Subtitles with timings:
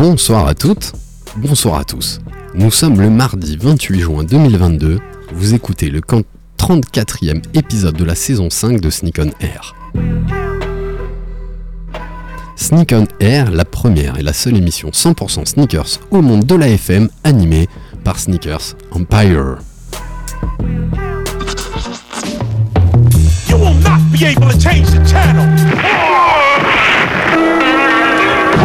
[0.00, 0.94] Bonsoir à toutes,
[1.36, 2.20] bonsoir à tous.
[2.54, 4.98] Nous sommes le mardi 28 juin 2022.
[5.34, 9.74] Vous écoutez le 34e épisode de la saison 5 de Sneak on Air.
[12.56, 16.68] Sneak on Air, la première et la seule émission 100% sneakers au monde de la
[16.68, 17.68] FM animée
[18.02, 19.58] par Sneakers Empire.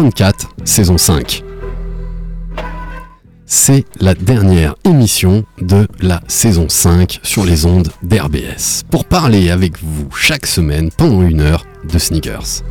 [0.00, 1.44] 34, saison 5.
[3.44, 9.74] C'est la dernière émission de la saison 5 sur les ondes d'RBS pour parler avec
[9.82, 12.62] vous chaque semaine pendant une heure de sneakers.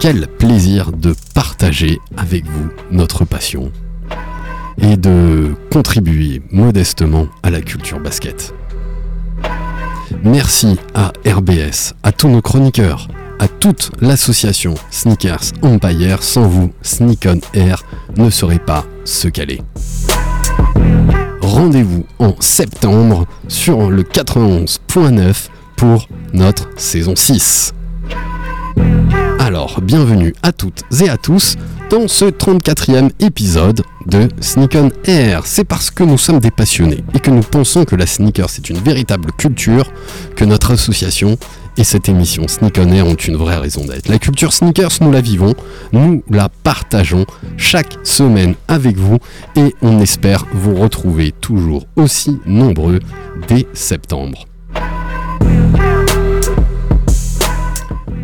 [0.00, 3.70] Quel plaisir de partager avec vous notre passion
[4.78, 8.52] et de contribuer modestement à la culture basket.
[10.24, 13.06] Merci à RBS, à tous nos chroniqueurs,
[13.38, 16.22] à toute l'association Sneakers Empire.
[16.22, 17.84] Sans vous, Sneak on Air
[18.16, 19.62] ne serait pas ce qu'elle est.
[21.40, 27.74] Rendez-vous en septembre sur le 91.9 pour notre saison 6.
[29.38, 31.56] Alors, bienvenue à toutes et à tous
[31.90, 35.42] dans ce 34e épisode de Sneak on Air.
[35.44, 38.70] C'est parce que nous sommes des passionnés et que nous pensons que la sneaker c'est
[38.70, 39.92] une véritable culture
[40.34, 41.38] que notre association
[41.76, 44.08] et cette émission Sneak on Air ont une vraie raison d'être.
[44.08, 45.54] La culture sneakers, nous la vivons,
[45.92, 47.26] nous la partageons
[47.56, 49.18] chaque semaine avec vous
[49.56, 53.00] et on espère vous retrouver toujours aussi nombreux
[53.48, 54.46] dès septembre.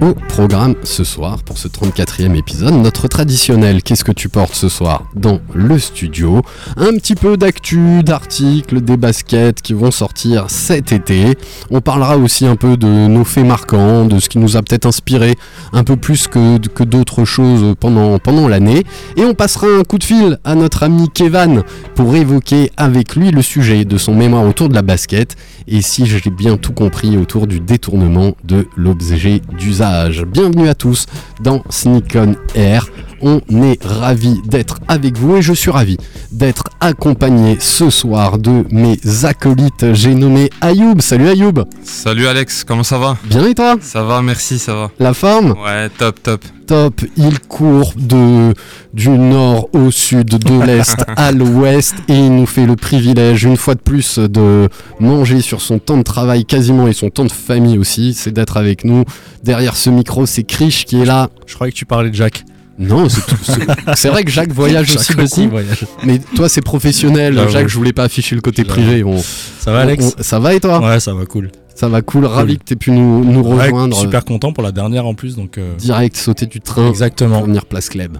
[0.01, 4.71] Au programme ce soir, pour ce 34e épisode, notre traditionnel Qu'est-ce que tu portes ce
[4.71, 6.41] soir dans le studio?
[6.79, 11.37] Un petit peu d'actu, d'articles, des baskets qui vont sortir cet été.
[11.71, 14.87] On parlera aussi un peu de nos faits marquants, de ce qui nous a peut-être
[14.87, 15.35] inspiré
[15.75, 18.85] un peu plus que, d'autres choses pendant, pendant l'année.
[19.19, 21.63] Et on passera un coup de fil à notre ami Kevan
[21.95, 25.37] pour évoquer avec lui le sujet de son mémoire autour de la basket
[25.69, 29.90] et si j'ai bien tout compris autour du détournement de l'objet d'usage.
[29.91, 31.07] Bienvenue à tous
[31.41, 32.87] dans Sneak on Air.
[33.23, 35.99] On est ravis d'être avec vous et je suis ravi
[36.33, 39.93] d'être accompagné ce soir de mes acolytes.
[39.93, 41.01] J'ai nommé Ayoub.
[41.01, 41.65] Salut Ayoub.
[41.83, 43.19] Salut Alex, comment ça va?
[43.25, 43.77] Bien et toi?
[43.81, 44.91] Ça va, merci, ça va.
[44.99, 45.55] La forme?
[45.63, 46.45] Ouais, top, top.
[46.67, 47.03] Top.
[47.17, 48.55] Il court de,
[48.95, 53.57] du nord au sud, de l'est à l'ouest et il nous fait le privilège une
[53.57, 57.33] fois de plus de manger sur son temps de travail quasiment et son temps de
[57.33, 58.15] famille aussi.
[58.15, 59.05] C'est d'être avec nous.
[59.43, 61.29] Derrière ce micro, c'est Krish qui est là.
[61.47, 62.45] Je croyais que tu parlais de Jacques.
[62.81, 65.51] Non, c'est tout- c'est- c'est vrai que Jacques voyage aussi Jacques beaucoup.
[65.51, 65.87] voyage.
[66.05, 67.35] Mais toi, c'est professionnel.
[67.35, 67.51] J'avoue.
[67.51, 69.05] Jacques, je voulais pas afficher le côté privé.
[69.05, 69.23] On-
[69.61, 70.81] Ça va, Alex on- ça va et toi?
[70.81, 71.51] Ouais, ça va, cool.
[71.75, 72.25] Ça va cool.
[72.27, 73.97] Ravi que tu aies pu nous, nous Ouais, rejoindre.
[73.97, 75.57] super content pour la dernière en plus, donc.
[75.59, 77.37] euh, Direct, sauter du train Exactement.
[77.39, 78.19] pour venir Place Club.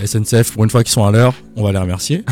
[0.00, 2.24] La SNCF, pour une fois qu'ils sont à l'heure, on va les remercier.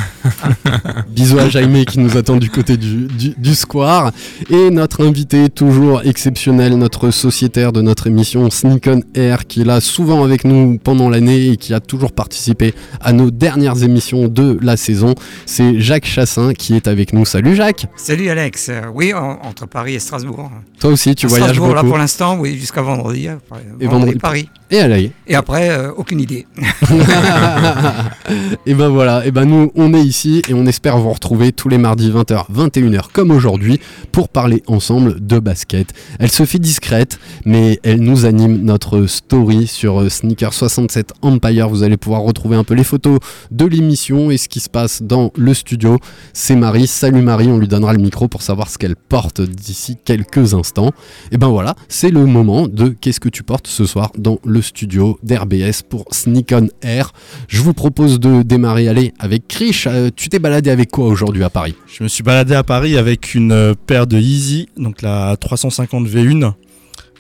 [1.10, 4.12] Bisous à Jaime qui nous attend du côté du, du, du square.
[4.50, 9.65] Et notre invité toujours exceptionnel, notre sociétaire de notre émission Sneak on Air, qui est
[9.65, 14.28] là souvent avec nous pendant l'année et qui a toujours participé à nos dernières émissions
[14.28, 15.15] de la saison.
[15.44, 17.25] C'est Jacques Chassin qui est avec nous.
[17.25, 20.51] Salut Jacques Salut Alex, Euh, oui, en- entre Paris et Strasbourg.
[20.78, 23.27] Toi aussi, tu À voyages Strasbourg, là pour l'instant, oui, jusqu'à vendredi.
[23.28, 24.48] après, Et vendredi- Paris.
[24.71, 24.86] Et à.
[24.98, 26.47] Et après, euh, aucune idée.
[28.66, 31.68] et ben voilà, et ben nous on est ici et on espère vous retrouver tous
[31.68, 33.80] les mardis 20h, 21h comme aujourd'hui
[34.12, 35.92] pour parler ensemble de basket.
[36.18, 41.68] Elle se fait discrète, mais elle nous anime notre story sur euh, Sneaker 67 Empire.
[41.68, 43.18] Vous allez pouvoir retrouver un peu les photos
[43.50, 45.98] de l'émission et ce qui se passe dans le studio.
[46.32, 46.86] C'est Marie.
[46.86, 50.92] Salut Marie, on lui donnera le micro pour savoir ce qu'elle porte d'ici quelques instants.
[51.32, 54.62] Et ben voilà, c'est le moment de qu'est-ce que tu portes ce soir dans le
[54.62, 57.12] studio d'RBS pour Sneak on Air.
[57.48, 59.87] Je vous propose de démarrer, allez, avec Krish.
[59.87, 61.77] Euh, tu t'es baladé avec quoi aujourd'hui à Paris?
[61.87, 66.09] Je me suis baladé à Paris avec une euh, paire de Yeezy, donc la 350
[66.09, 66.53] V1.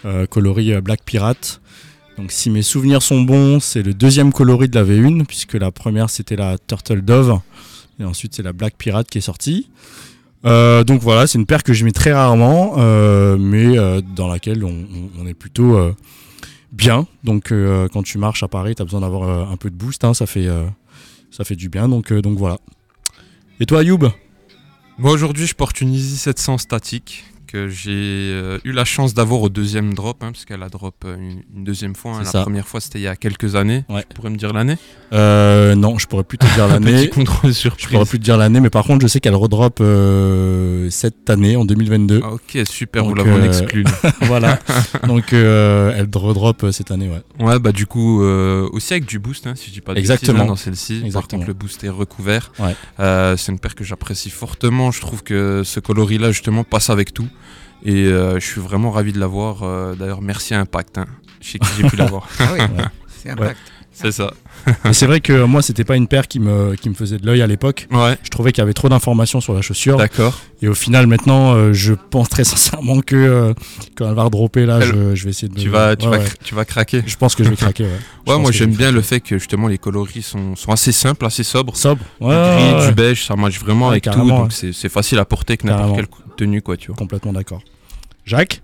[0.04, 1.60] euh, coloris Black Pirate.
[2.18, 5.70] Donc si mes souvenirs sont bons, c'est le deuxième coloris de la V1, puisque la
[5.70, 7.38] première c'était la Turtle Dove,
[8.00, 9.68] et ensuite c'est la Black Pirate qui est sortie.
[10.44, 12.76] Euh, donc voilà, c'est une paire que je mets très rarement,
[13.36, 13.76] mais
[14.16, 15.78] dans laquelle on, est plutôt
[16.76, 17.06] bien.
[17.24, 19.74] Donc euh, quand tu marches à Paris, tu as besoin d'avoir euh, un peu de
[19.74, 20.66] boost, hein, ça, fait, euh,
[21.30, 22.58] ça fait du bien, donc, donc voilà.
[23.58, 24.10] Et toi Ayoub?
[24.98, 27.90] Moi aujourd'hui je porte une Easy 700 statique que j'ai
[28.32, 31.42] euh, eu la chance d'avoir au deuxième drop, hein, parce qu'elle a drop euh, une,
[31.54, 32.12] une deuxième fois.
[32.16, 32.22] hein.
[32.24, 32.42] La ça.
[32.42, 33.84] première fois c'était il y a quelques années.
[33.88, 34.02] Ouais.
[34.08, 34.76] Tu pourrais me dire l'année?
[35.12, 37.08] Euh, Non, je pourrais plus te dire l'année.
[37.08, 40.90] contrôle Je pourrais plus te dire l'année, mais par contre, je sais qu'elle redrop euh,
[40.90, 42.20] cette année, en 2022.
[42.24, 43.84] Ah, ok, super, Donc, vous l'avez euh, exclu.
[44.22, 44.58] voilà.
[45.06, 47.44] Donc, elle redrop cette année, ouais.
[47.44, 50.38] Ouais, bah du coup, aussi avec du boost, hein, si je dis pas de Exactement.
[50.40, 50.94] bêtises, dans celle-ci.
[50.98, 51.40] Par Exactement.
[51.40, 52.52] contre, le boost est recouvert.
[52.58, 52.74] Ouais.
[53.36, 54.90] C'est une paire que j'apprécie fortement.
[54.90, 57.28] Je trouve que ce coloris-là, justement, passe avec tout.
[57.82, 59.62] Et euh, je suis vraiment ravi de l'avoir.
[59.62, 60.98] Euh, D'ailleurs, merci à Impact.
[60.98, 61.06] Hein.
[61.40, 62.28] Je sais que j'ai pu l'avoir.
[62.40, 62.84] Ah oui, Ouais.
[63.08, 63.58] c'est impact.
[63.96, 64.30] C'est ça.
[64.84, 67.26] Mais c'est vrai que moi, c'était pas une paire qui me, qui me faisait de
[67.26, 67.86] l'œil à l'époque.
[67.90, 69.96] Ouais, Je trouvais qu'il y avait trop d'informations sur la chaussure.
[69.96, 70.38] d'accord.
[70.62, 73.54] Et au final, maintenant, euh, je pense très sincèrement que euh,
[73.96, 75.58] quand elle va redropper, là, je, je vais essayer de.
[75.58, 76.30] Tu vas, tu, Ouais, vas, ouais.
[76.44, 77.02] tu vas craquer.
[77.06, 77.90] Je pense que je vais craquer, ouais.
[78.38, 81.44] Moi que j'aime bien le fait que justement les coloris sont, sont assez simples, assez
[81.44, 81.76] sobres.
[81.76, 82.02] Sobre.
[82.20, 84.28] Ouais, du gris, du beige, ça match vraiment avec tout.
[84.28, 86.96] Donc c'est facile à porter avec n'importe quelle tenue, quoi, tu vois.
[86.96, 87.62] complètement d'accord.
[88.24, 88.60] Jacques?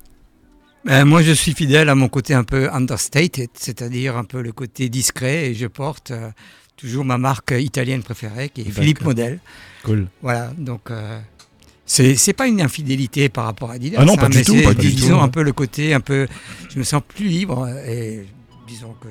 [0.85, 4.53] Ben, moi, je suis fidèle à mon côté un peu understated, c'est-à-dire un peu le
[4.53, 6.31] côté discret, et je porte euh,
[6.77, 9.03] toujours ma marque italienne préférée, qui est Philippe.
[9.03, 9.39] Model.
[9.85, 10.09] Cool.
[10.23, 11.21] Voilà, donc euh,
[11.87, 13.99] c'est c'est pas une infidélité par rapport à Adidas.
[14.01, 15.53] Ah non, pas hein, du mais tout, c'est, pas du tout, Disons un peu le
[15.53, 16.27] côté un peu,
[16.69, 18.27] je me sens plus libre et
[18.67, 19.09] disons que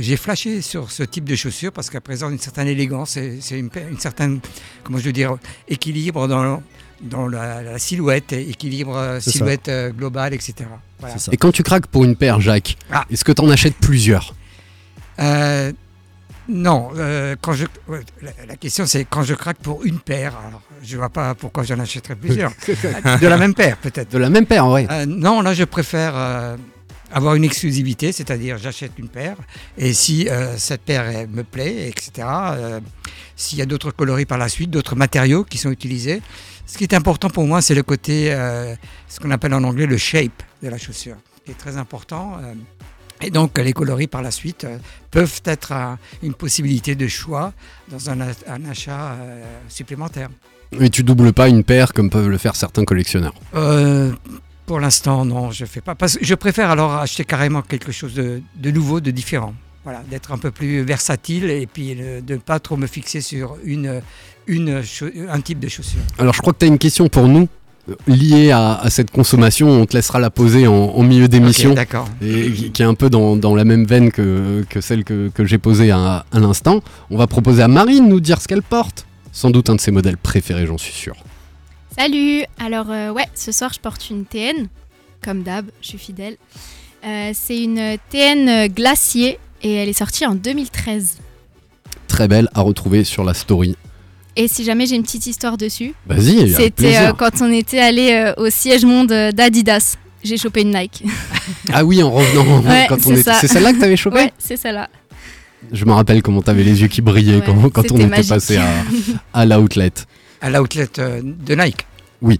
[0.00, 3.70] j'ai flashé sur ce type de chaussures parce qu'à présent une certaine élégance, c'est une,
[3.90, 4.40] une certaine,
[4.82, 5.36] comment je veux dire,
[5.68, 6.62] équilibre dans
[7.04, 9.30] dans la, la silhouette, équilibre ça.
[9.30, 10.54] silhouette euh, globale, etc.
[11.00, 11.14] Voilà.
[11.32, 13.04] Et quand tu craques pour une paire, Jacques, Ah.
[13.10, 14.34] est-ce que t'en achètes plusieurs
[15.20, 15.72] Euh,
[16.48, 20.34] non, euh, quand je, ouais, la, la question c'est quand je craque pour une paire.
[20.48, 22.52] Alors, je vois pas pourquoi j'en achèterais plusieurs.
[23.20, 24.10] de la même paire peut-être.
[24.10, 24.86] De la même paire, ouais.
[24.90, 26.14] Euh, non, là je préfère
[27.12, 29.36] avoir une exclusivité, c'est-à-dire j'achète une paire
[29.78, 32.10] et si euh, cette paire elle me plaît, etc.
[32.26, 32.80] euh,
[33.36, 36.20] S'il y a d'autres coloris par la suite, d'autres matériaux qui sont utilisés,
[36.66, 38.74] ce qui est important pour moi, c'est le côté, euh,
[39.08, 42.38] ce qu'on appelle en anglais le shape de la chaussure, qui est très important.
[42.42, 42.54] euh,
[43.20, 44.76] et donc les coloris par la suite euh,
[45.10, 47.52] peuvent être un- une possibilité de choix
[47.90, 48.20] dans un,
[48.68, 49.16] achat
[49.68, 50.28] supplémentaire.
[50.78, 53.34] Mais tu doubles pas une paire comme peuvent le faire certains collectionneurs.
[54.66, 55.94] Pour l'instant, non, je fais pas.
[55.94, 59.54] Parce que je préfère alors acheter carrément quelque chose de, de nouveau, de différent.
[59.84, 63.20] Voilà, d'être un peu plus versatile et puis euh, de ne pas trop me fixer
[63.20, 64.00] sur une,
[64.46, 64.82] une,
[65.28, 66.00] un type de chaussure.
[66.18, 67.48] Alors je crois que tu as une question pour nous
[67.90, 69.68] euh, liée à, à cette consommation.
[69.68, 71.70] On te laissera la poser en, en milieu d'émission.
[71.70, 72.08] Ok, D'accord.
[72.22, 75.28] et qui, qui est un peu dans, dans la même veine que, que celle que,
[75.28, 76.80] que j'ai posée à, à l'instant.
[77.10, 79.06] On va proposer à Marine de nous dire ce qu'elle porte.
[79.32, 81.14] Sans doute un de ses modèles préférés, j'en suis sûr.
[81.98, 84.68] Salut Alors euh, ouais, ce soir je porte une TN,
[85.22, 86.36] comme d'hab, je suis fidèle.
[87.04, 91.18] Euh, c'est une TN glacier et elle est sortie en 2013.
[92.06, 93.74] Très belle à retrouver sur la story.
[94.36, 98.12] Et si jamais j'ai une petite histoire dessus, Vas-y, c'était euh, quand on était allé
[98.12, 99.96] euh, au siège monde euh, d'Adidas.
[100.22, 101.04] J'ai chopé une Nike.
[101.72, 102.60] Ah oui, en revenant.
[102.68, 104.88] Ouais, quand on c'est celle-là que t'avais chopé ouais, c'est celle-là.
[105.72, 108.06] Je me rappelle comment t'avais les yeux qui brillaient Ouais, quand, quand on c'était était
[108.06, 108.28] magique.
[108.28, 108.68] passé à,
[109.32, 109.92] à l'outlet.
[110.40, 111.86] À l'outlet euh, de Nike.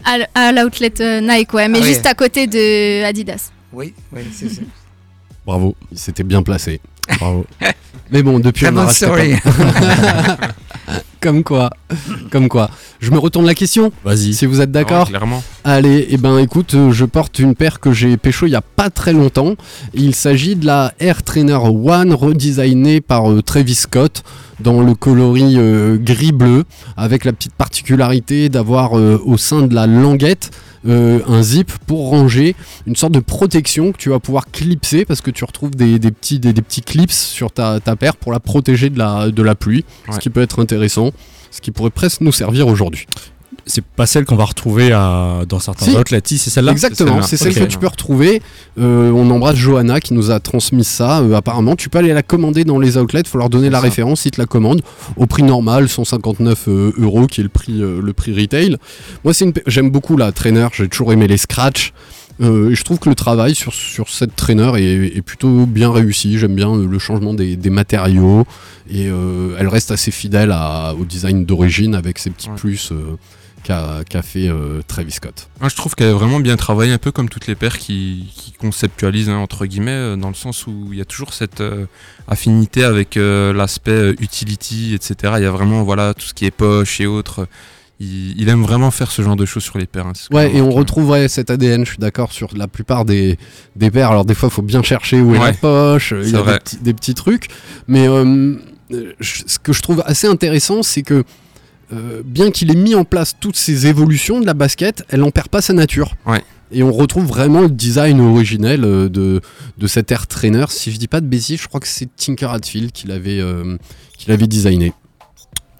[0.04, 1.88] À, l- à l'outlet Nike, ouais, mais Ah oui.
[1.88, 3.50] juste à côté de Adidas.
[3.72, 4.62] Oui, oui, c'est ça.
[5.46, 5.74] Bravo.
[5.92, 6.80] Il s'était bien placé.
[7.18, 7.46] Bravo.
[8.10, 9.34] Mais bon, depuis on story.
[11.20, 11.70] Comme quoi.
[12.30, 12.68] Comme quoi.
[13.00, 13.90] Je me retourne la question.
[14.04, 14.34] Vas-y.
[14.34, 15.08] Si vous êtes Ouais, d'accord.
[15.08, 15.42] clairement.
[15.64, 18.60] Allez, et ben écoute, euh, je porte une paire que j'ai pécho il y a
[18.60, 19.54] pas très longtemps.
[19.94, 24.22] Il s'agit de la Air Trainer One redesignée par euh, Travis Scott
[24.60, 26.64] dans le coloris euh, gris-bleu,
[26.96, 30.50] avec la petite particularité d'avoir euh, au sein de la languette
[30.86, 32.54] euh, un zip pour ranger
[32.86, 36.10] une sorte de protection que tu vas pouvoir clipser parce que tu retrouves des, des
[36.10, 39.42] petits, des, des petits clips sur ta, ta paire pour la protéger de la, de
[39.42, 41.10] la pluie, ce qui peut être intéressant,
[41.50, 43.06] ce qui pourrait presque nous servir aujourd'hui.
[43.66, 45.96] C'est pas celle qu'on va retrouver à- dans certains Si.
[45.96, 46.72] outlets, si, c'est celle-là?
[46.72, 48.42] Exactement, C'est celle que tu peux retrouver.
[48.78, 51.20] Euh, on embrasse Johanna qui nous a transmis ça.
[51.20, 53.20] Euh, apparemment, tu peux aller la commander dans les outlets.
[53.20, 53.84] Il faut leur donner la ça.
[53.84, 54.26] référence.
[54.26, 54.82] Ils te la commandent
[55.16, 58.76] au prix normal, 159 euh, euros, qui est le prix, euh, le prix retail.
[59.24, 60.68] Moi, une, j'aime beaucoup la trainer.
[60.74, 61.92] J'ai toujours aimé les scratchs.
[62.42, 65.92] Euh, et je trouve que le travail sur, sur cette trainer est, est plutôt bien
[65.92, 66.36] réussi.
[66.38, 68.44] J'aime bien le changement des, des matériaux
[68.90, 72.56] et euh, elle reste assez fidèle à- au design d'origine avec ses petits Ouais.
[72.56, 73.16] plus euh,
[73.64, 75.48] qu'a fait euh, Travis Scott.
[75.60, 78.30] Moi, je trouve qu'elle a vraiment bien travaillé, un peu comme toutes les paires qui,
[78.36, 81.60] qui conceptualisent, hein, entre guillemets, euh, dans le sens où il y a toujours cette
[81.60, 81.86] euh,
[82.28, 85.34] affinité avec euh, l'aspect euh, utility, etc.
[85.38, 87.48] Il y a vraiment voilà, tout ce qui est poche et autres.
[88.00, 90.06] Il, il aime vraiment faire ce genre de choses sur les paires.
[90.06, 93.38] hein, Ouais, et on retrouverait cet ADN, je suis d'accord, sur la plupart des,
[93.76, 94.10] des paires.
[94.10, 96.76] Alors, des fois, il faut bien chercher où est la poche, il y a des
[96.82, 97.48] des petits trucs.
[97.86, 98.56] Mais euh,
[99.20, 101.24] je- ce que je trouve assez intéressant, c'est que
[101.94, 105.30] euh, bien qu'il ait mis en place toutes ces évolutions de la basket, elle n'en
[105.30, 106.14] perd pas sa nature.
[106.26, 106.42] Ouais.
[106.72, 109.40] Et on retrouve vraiment le design originel euh, de,
[109.78, 110.64] de cet air trainer.
[110.68, 113.76] Si je dis pas de bêtises, je crois que c'est Tinker Hatfield qui l'avait euh,
[114.18, 114.92] qui l'avait designé.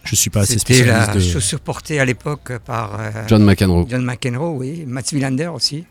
[0.05, 1.33] Je suis pas assez C'était la spécialiste de.
[1.33, 3.87] chaussure portée à l'époque par euh, John McEnroe.
[3.89, 5.85] John McEnroe, oui, Mats Wilander aussi.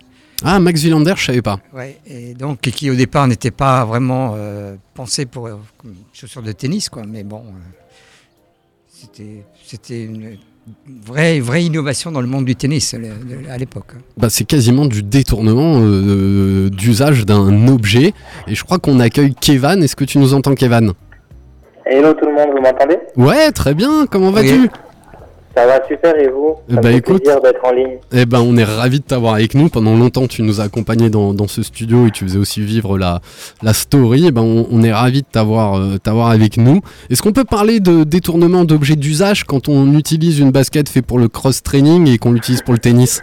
[0.44, 1.60] Ah, Max Wilander, je savais pas.
[1.74, 5.56] Ouais, et donc qui au départ n'était pas vraiment euh, pensé pour euh,
[6.12, 7.04] chaussure de tennis, quoi.
[7.08, 7.52] Mais bon, euh,
[9.04, 10.38] c'était c'était une
[11.06, 13.12] vraie vraie innovation dans le monde du tennis euh,
[13.50, 13.94] à l'époque.
[14.18, 18.14] Bah, c'est quasiment du détournement euh, d'usage d'un objet.
[18.48, 19.84] Et je crois qu'on accueille Kevan.
[19.84, 20.94] Est-ce que tu nous entends, Kevan?
[21.86, 22.98] Hello tout le monde, vous m'entendez?
[23.18, 24.06] Ouais, très bien.
[24.10, 24.62] Comment vas-tu?
[24.62, 24.70] Oui.
[25.56, 27.22] Ça va super et vous Eh Ça bah, me fait écoute.
[27.24, 27.98] plaisir d'être en ligne.
[28.12, 29.70] Eh ben, on est ravis de t'avoir avec nous.
[29.70, 32.98] Pendant longtemps, tu nous as accompagnés dans, dans ce studio et tu faisais aussi vivre
[32.98, 33.22] la,
[33.62, 34.26] la story.
[34.28, 36.82] Eh ben, on, on est ravis de t'avoir euh, t'avoir avec nous.
[37.12, 41.20] Est-ce qu'on peut parler de détournement d'objets d'usage quand on utilise une basket faite pour
[41.20, 43.22] le cross-training et qu'on l'utilise pour le tennis?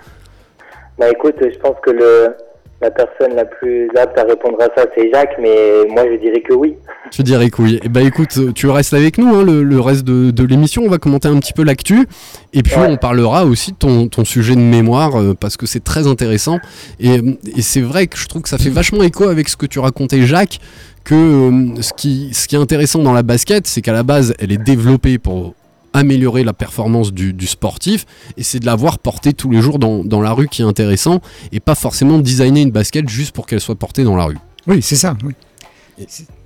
[0.99, 2.37] Bah écoute, je pense que le,
[2.81, 6.41] la personne la plus apte à répondre à ça c'est Jacques, mais moi je dirais
[6.41, 6.75] que oui.
[7.11, 7.81] Tu dirais que oui.
[7.83, 10.83] Eh ben écoute, tu restes avec nous, hein, le, le reste de, de l'émission.
[10.85, 12.07] On va commenter un petit peu l'actu.
[12.53, 12.87] Et puis Ouais.
[12.89, 16.59] on parlera aussi de ton, ton sujet de mémoire, euh, parce que c'est très intéressant.
[17.01, 19.57] Et, euh, et c'est vrai que je trouve que ça fait vachement écho avec ce
[19.57, 20.61] que tu racontais, Jacques,
[21.03, 24.33] que euh, ce, qui, ce qui est intéressant dans la basket, c'est qu'à la base,
[24.39, 25.55] elle est développée pour
[25.92, 28.06] améliorer la performance du, du sportif
[28.37, 30.64] et c'est de la voir porter tous les jours dans, dans la rue qui est
[30.64, 31.20] intéressant
[31.52, 34.38] et pas forcément designer une basket juste pour qu'elle soit portée dans la rue.
[34.66, 35.16] Oui, c'est ça.
[35.25, 35.35] oui.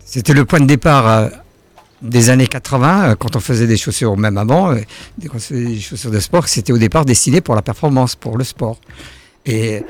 [0.05, 1.29] C'était le point de départ euh,
[2.03, 4.81] des années 80, euh, quand on faisait des chaussures, même avant, euh,
[5.27, 8.37] quand on faisait des chaussures de sport, c'était au départ destiné pour la performance, pour
[8.37, 8.79] le sport.
[9.47, 9.83] Et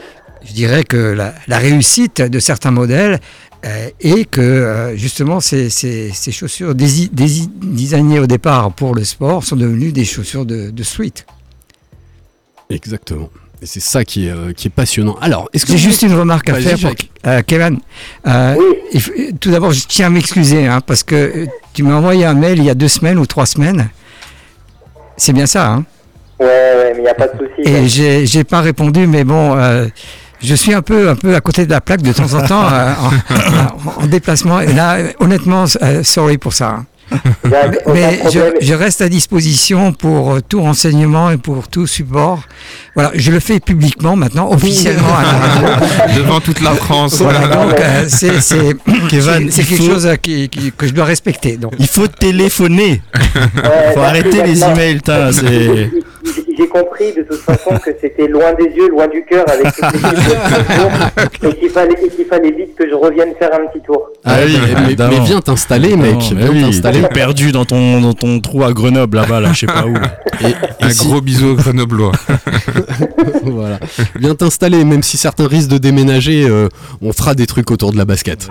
[0.44, 3.20] je dirais que la, la réussite de certains modèles
[3.64, 8.94] euh, est que euh, justement ces, ces- ces chaussures dési- dési- designées au départ pour
[8.94, 11.12] le sport sont devenues des chaussures de, de street.
[12.70, 13.30] Exactement.
[13.62, 15.16] Et c'est ça qui est, euh, qui est passionnant.
[15.20, 16.90] Alors, est-ce que J'ai juste une remarque à faire, pour,
[17.26, 17.78] euh, Kevin.
[18.26, 18.56] Euh,
[18.94, 19.34] Oui.
[19.40, 22.64] tout d'abord, je tiens à m'excuser hein, parce que tu m'as envoyé un mail il
[22.64, 23.88] y a deux semaines ou trois semaines.
[25.16, 25.84] C'est bien ça, hein
[26.40, 27.68] Ouais, ouais, mais il n'y a pas de souci.
[27.68, 29.86] Et j'ai j'ai pas répondu, mais bon, euh,
[30.44, 32.64] je suis un peu, un peu à côté de la plaque de temps en temps
[32.70, 34.60] euh, en, en- en déplacement.
[34.60, 36.68] Et là, honnêtement, euh, sorry pour ça.
[36.70, 36.86] hein.
[37.92, 38.20] Mais
[38.62, 42.40] je, reste à disposition pour euh, tout renseignement et pour tout support.
[42.94, 45.28] Voilà, je le fais publiquement maintenant, officiellement à la
[45.68, 46.16] radio.
[46.16, 47.20] Devant toute la France.
[47.20, 48.74] Voilà, donc euh, c'est c'est-
[49.10, 51.56] Kevin, c'est il quelque faut- chose qui, qui- que je dois respecter.
[51.58, 51.74] Donc.
[51.78, 53.02] Il faut téléphoner.
[53.34, 55.00] Ouais, Faut arrêter les emails.
[56.56, 61.42] J'ai compris de toute façon que c'était loin des yeux, loin du cœur avec toutes
[61.42, 64.08] les et qu'il fallait, et qu'il fallait vite que je revienne faire un petit tour.
[64.24, 66.14] Ah oui, mais, mais- viens t'installer, mec.
[66.14, 67.02] Non, mais viens oui, t'installer.
[67.12, 69.94] perdu dans ton, dans ton trou à Grenoble là-bas, là, je sais pas où.
[70.44, 72.12] Et, et Un si- gros bisou aux Grenoblois.
[73.44, 73.78] voilà.
[74.16, 76.68] Viens t'installer, même si certains risquent de déménager, euh,
[77.02, 78.48] on fera des trucs autour de la basket.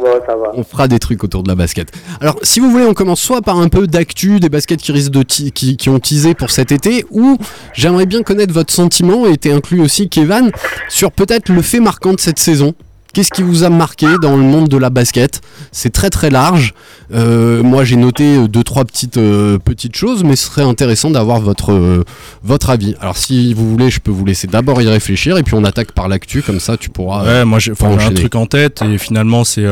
[0.00, 0.50] Bon, ça va.
[0.54, 1.88] On fera des trucs autour de la basket.
[2.20, 5.12] Alors, si vous voulez, on commence soit par un peu d'actu, des baskets qui risquent
[5.12, 7.36] de qui, qui ont teasé pour cet été, ou
[7.72, 10.50] j'aimerais bien connaître votre sentiment, et t'es inclus aussi, Kevin,
[10.88, 12.74] sur peut-être le fait marquant de cette saison.
[13.14, 15.40] Qu'est-ce qui vous a marqué dans le monde de la basket?
[15.70, 16.74] C'est très très large.
[17.12, 21.10] Euh, moi, j'ai noté euh, deux trois petites euh, petites choses, mais ce serait intéressant
[21.10, 22.04] d'avoir votre euh,
[22.42, 22.96] votre avis.
[23.00, 25.92] Alors, si vous voulez, je peux vous laisser d'abord y réfléchir, et puis on attaque
[25.92, 27.24] par l'actu, comme ça, tu pourras.
[27.24, 29.64] Ouais, moi j'ai un truc en tête et finalement c'est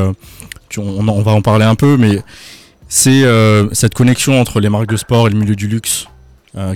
[0.78, 2.22] on, va en parler un peu mais
[2.88, 3.24] c'est
[3.72, 6.06] cette connexion entre les marques de sport et le milieu du luxe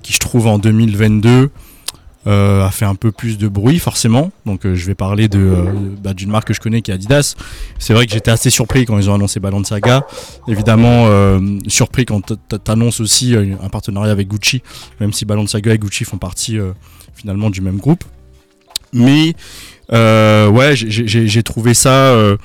[0.02, 1.50] qui je trouve en 2022
[2.26, 4.32] euh, a fait un peu plus de bruit forcément.
[4.46, 5.64] Donc euh, je vais parler de euh,
[6.02, 7.36] bah, d'une marque que je connais qui est Adidas.
[7.78, 10.04] C'est vrai que j'étais assez surpris quand ils ont annoncé Balenciaga.
[10.48, 12.32] Évidemment euh, surpris quand
[12.64, 14.62] t'annonces aussi euh, un partenariat avec Gucci
[14.98, 16.72] même si Balenciaga et Gucci font partie euh,
[17.14, 18.02] finalement du même groupe.
[18.92, 19.34] Mais
[19.92, 22.36] euh, ouais, j'ai- trouvé ça euh,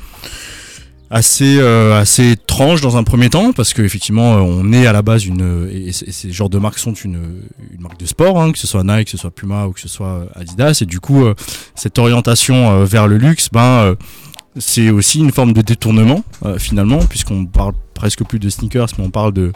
[1.12, 4.94] assez euh, assez étrange dans un premier temps parce que effectivement euh, on est à
[4.94, 8.54] la base une et, ces genres de marques sont une, une marque de sport hein,
[8.54, 10.80] que ce soit Nike que ce soit Puma ou que ce soit Adidas.
[10.82, 11.36] Et du coup euh,
[11.76, 13.96] cette orientation euh, vers le luxe ben
[14.58, 16.24] c'est aussi une forme de détournement
[16.58, 19.52] finalement puisqu'on parle presque plus de sneakers mais on parle de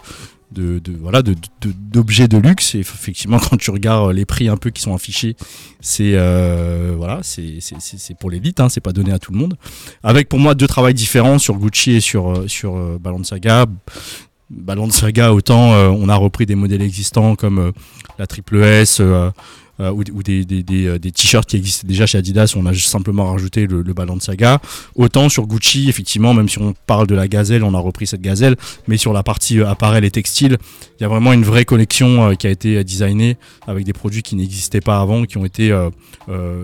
[0.52, 2.76] de, voilà d'objets de, luxe.
[2.76, 5.36] Et effectivement quand tu regardes les prix un peu qui sont affichés
[5.82, 9.56] c'est euh, voilà c'est pour l'élite hein, c'est pas donné à tout le monde.
[10.04, 13.66] Avec pour moi deux travails différents sur Gucci et sur euh, sur euh, Balenciaga
[14.50, 17.72] Balenciaga autant euh, on a repris des modèles existants comme
[18.20, 19.02] la triple S
[19.80, 22.74] euh, ou, des, des, des, euh, des t-shirts qui existaient déjà chez Adidas, on a
[22.74, 24.60] simplement rajouté le, le Balenciaga.
[24.96, 28.22] Autant sur Gucci, effectivement, même si on parle de la gazelle, on a repris cette
[28.22, 28.56] gazelle,
[28.88, 30.58] mais sur la partie euh, appareil et textile,
[31.00, 34.24] il y a vraiment une vraie collection euh, qui a été designée avec des produits
[34.24, 35.74] qui n'existaient pas avant, qui ont été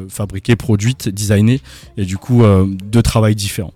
[0.10, 1.62] fabriqués, produites, designés,
[1.98, 2.44] et du coup,
[2.84, 3.74] deux travails différents.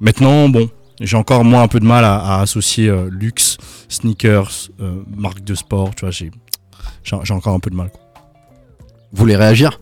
[0.00, 0.68] Maintenant, bon,
[1.00, 5.42] j'ai encore moins un peu de mal à, à associer euh, luxe, sneakers, euh, marque
[5.44, 6.30] de sport, tu vois, j'ai
[7.34, 7.90] encore un peu de mal.
[7.90, 8.00] quoi.
[9.16, 9.80] Vous voulez réagir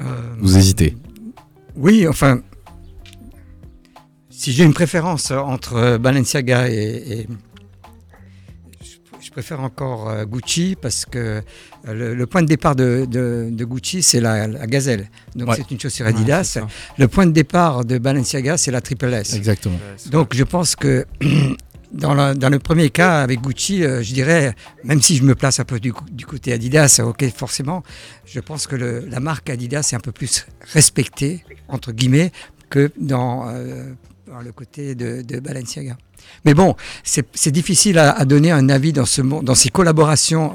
[0.00, 0.04] Euh,
[0.38, 0.96] Vous hésitez
[1.76, 2.40] Oui, enfin,
[4.30, 6.74] si j'ai une préférence entre Balenciaga et,
[7.20, 7.26] et-
[9.20, 11.42] je, préfère encore euh, Gucci parce que euh,
[11.94, 15.56] le, le point de départ de, de- de Gucci c'est la, la gazelle, donc Ouais.
[15.58, 16.56] c'est une chaussure Adidas.
[16.96, 19.34] le point de départ de Balenciaga c'est la triple S.
[19.34, 19.78] Exactement.
[20.10, 21.04] Donc je pense que
[21.92, 22.14] dans,
[22.48, 24.54] le premier cas avec Gucci, euh, je dirais,
[24.84, 27.82] même si je me place un peu du, côté Adidas, ok forcément,
[28.26, 32.32] je pense que la marque Adidas est un peu plus respectée, entre guillemets,
[32.68, 33.92] que dans, euh,
[34.44, 35.96] le côté de, Balenciaga.
[36.44, 40.54] Mais bon, c'est difficile à, donner un avis dans, ce dans ces collaborations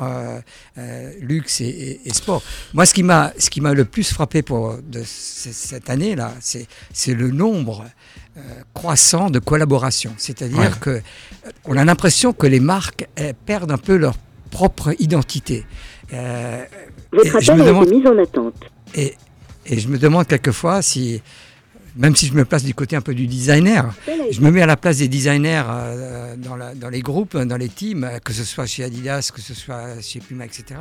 [0.77, 2.41] euh, luxe et, sport.
[2.73, 3.33] Moi, ce qui m'a
[3.73, 7.83] le plus frappé pour de cette année là, c'est c'est le nombre
[8.37, 8.41] euh,
[8.73, 10.13] croissant de collaborations.
[10.17, 10.69] C'est-à-dire Ouais.
[10.81, 10.99] que euh,
[11.65, 14.15] on a l'impression que les marques elles, perdent un peu leur
[14.51, 15.65] propre identité.
[16.13, 16.63] Euh,
[17.11, 18.55] Votre et je appel me a demande- été mis en attente.
[18.93, 19.15] et,
[19.65, 21.21] et je me demande quelquefois si,
[21.95, 23.93] même si je me place du côté un peu du designer,
[24.31, 27.57] je me mets à la place des designers euh, dans, la- dans les groupes, dans
[27.57, 30.79] les teams, que ce soit chez Adidas, que ce soit chez Puma, etc.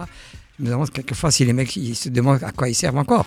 [0.58, 3.26] Je me demande quelquefois si les mecs ils se demandent à quoi ils servent encore.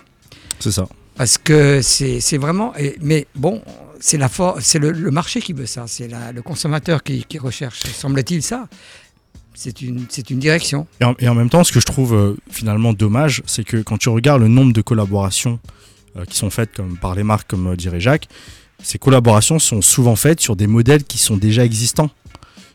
[0.59, 0.87] C'est ça.
[1.17, 2.73] Parce que c'est vraiment.
[3.01, 3.61] mais bon,
[3.99, 8.67] c'est la c'est le, marché qui veut ça, c'est le consommateur qui, recherche, semble-t-il, ça.
[9.55, 10.85] C'est une, une direction.
[11.19, 14.09] Et en, même temps, ce que je trouve euh, finalement dommage, c'est que quand tu
[14.09, 15.59] regardes le nombre de collaborations
[16.15, 18.27] euh, qui sont faites comme par les marques, comme euh, dirait Jacques,
[18.83, 22.11] ces collaborations sont souvent faites sur des modèles qui sont déjà existants.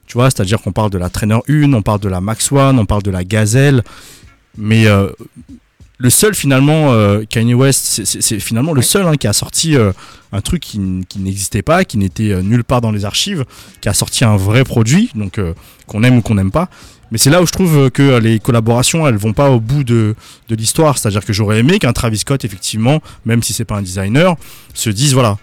[0.06, 2.80] Tu vois, c'est-à-dire qu'on parle de la Trainer 1, on parle de la Max One,
[2.80, 3.84] on parle de la Gazelle,
[4.58, 4.86] mais
[6.02, 9.32] le seul finalement, euh, Kanye West, c'est- c'est c'est finalement le seul hein, qui a
[9.32, 9.92] sorti euh,
[10.32, 13.44] un truc qui, n'existait pas, qui n'était euh, nulle part dans les archives,
[13.80, 15.38] qui a sorti un vrai produit, donc
[15.86, 16.68] qu'on aime ou qu'on n'aime pas.
[17.12, 20.14] Mais c'est là où je trouve que les collaborations, elles vont pas au bout de,
[20.48, 20.96] de l'histoire.
[20.96, 24.34] C'est-à-dire que j'aurais aimé qu'un Travis Scott, effectivement, même si c'est pas un designer,
[24.72, 25.36] se dise voilà,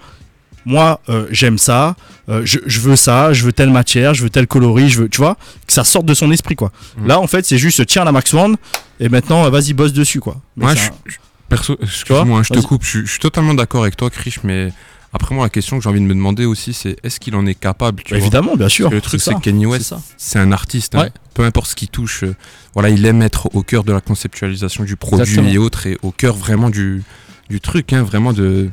[0.69, 1.95] moi euh, j'aime ça,
[2.29, 5.09] euh, je, je veux ça, je veux telle matière, je veux tel coloris, je veux,
[5.09, 5.35] tu vois,
[5.67, 6.71] que ça sorte de son esprit quoi.
[6.97, 7.07] Mm.
[7.07, 8.55] Là en fait c'est juste tiens la Max One
[8.99, 10.39] et maintenant euh, vas-y bosse dessus quoi.
[10.55, 11.15] Mais Ouais, c'est je, un- je-
[11.49, 12.83] perso, excuse-moi, hein, je te coupe.
[12.83, 14.71] Je, suis- totalement d'accord avec toi, Krish, mais
[15.11, 17.47] après moi, la question que j'ai envie de me demander aussi, c'est est-ce qu'il en
[17.47, 19.65] est capable tu Bah, vois évidemment, bien sûr, Parce que le truc, c'est que c'est
[19.65, 20.93] West, c'est un artiste.
[20.93, 21.09] hein.
[21.33, 22.35] Peu importe ce qu'il touche, euh,
[22.75, 25.49] voilà, il aime être au cœur de la conceptualisation du produit Exactement.
[25.49, 27.01] et autres, et au cœur vraiment du,
[27.49, 28.69] du truc, hein, vraiment du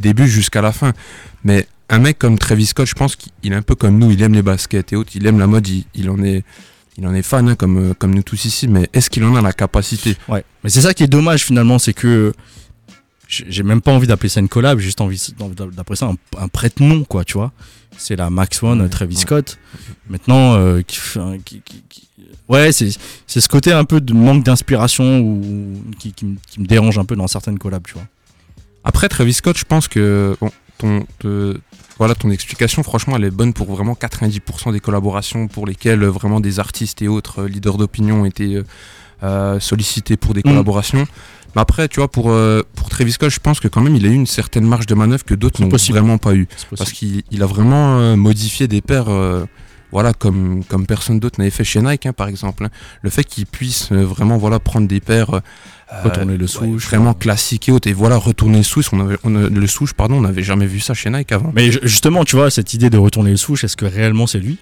[0.00, 0.92] début jusqu'à la fin.
[1.44, 4.22] Mais un mec comme Travis Scott, je pense qu'il est un peu comme nous, il
[4.22, 6.44] aime les baskets et autres, il aime la mode, il, il en est.
[6.98, 9.34] Il en est fan, hein, comme, euh, comme nous tous ici, mais est-ce qu'il en
[9.34, 10.16] a la capacité?
[10.28, 12.34] Ouais, mais c'est ça qui est dommage finalement, c'est que
[13.30, 15.20] j'ai même pas envie d'appeler ça une collab, j'ai juste envie
[15.76, 17.52] d'appeler ça un, un prête-nom, quoi, tu vois.
[17.96, 19.20] C'est la Max One, Ouais, Travis ouais.
[19.20, 19.58] Scott.
[20.08, 22.08] Maintenant, euh, qui, fait un- qui- qui- qui-
[22.48, 22.90] ouais, c'est
[23.26, 26.98] c'est ce côté un peu de manque d'inspiration ou qui, qui me- qui me dérange
[26.98, 28.06] un peu dans certaines collabs, tu vois.
[28.84, 31.58] Après, Travis Scott, je pense que bon, ton, te-
[31.98, 36.10] voilà, ton explication, franchement, elle est bonne pour vraiment 90% des collaborations pour lesquelles euh,
[36.10, 38.64] vraiment des artistes et autres euh, leaders d'opinion ont été euh,
[39.22, 40.50] euh, sollicités pour des Mm.
[40.50, 41.06] collaborations.
[41.56, 44.06] Mais après, tu vois, pour, euh, pour Travis Scott, je pense que quand même, il
[44.06, 46.46] a eu une certaine marge de manœuvre que d'autres n'ont vraiment pas eu.
[46.76, 49.08] Parce qu'il il a vraiment euh, modifié des paires.
[49.08, 49.44] euh,
[49.92, 52.64] voilà, comme, comme personne d'autre n'avait fait chez Nike, hein, par exemple.
[52.64, 52.68] hein.
[53.02, 55.40] Le fait qu'il puisse vraiment voilà, prendre des paires
[56.04, 59.16] Retourner le ouais, souche, vraiment classiques et autres, et voilà, retourner le souche, on avait,
[59.24, 61.50] on a- le souche, pardon, on n'avait jamais vu ça chez Nike avant.
[61.56, 64.38] Mais ju- justement, tu vois, cette idée de retourner le souche, est-ce que réellement c'est
[64.38, 64.58] lui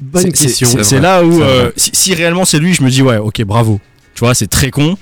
[0.00, 0.82] Bonne C'est- question.
[0.82, 3.80] c'est- là où, euh, si, si réellement c'est lui, je me dis, ouais, ok, bravo.
[4.14, 4.96] Tu vois, c'est très con.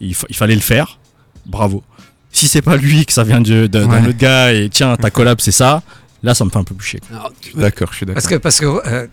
[0.00, 0.98] Il, fa- il fallait le faire.
[1.46, 1.82] Bravo.
[2.32, 4.08] Si c'est pas lui, que ça vient d'un Ouais.
[4.08, 5.82] autre gars, et tiens, ta collab, c'est ça,
[6.22, 7.00] là, ça me fait un peu plus chier.
[7.42, 8.14] suis d'accord, je suis d'accord.
[8.22, 9.06] Parce que, parce que euh,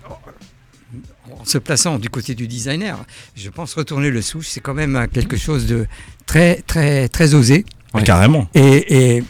[1.39, 2.97] en se plaçant du côté du designer,
[3.36, 5.88] je pense retourner le souche, c'est quand même quelque chose de
[6.25, 7.65] très, très, très osé.
[7.93, 8.47] Ouais, Carrément.
[8.53, 9.23] Et, et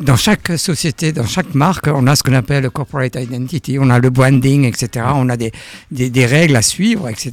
[0.00, 3.90] dans chaque société, dans chaque marque, on a ce qu'on appelle le corporate identity, on
[3.90, 5.06] a le branding, etc.
[5.14, 5.50] On a des,
[5.90, 7.32] des, des règles à suivre, etc.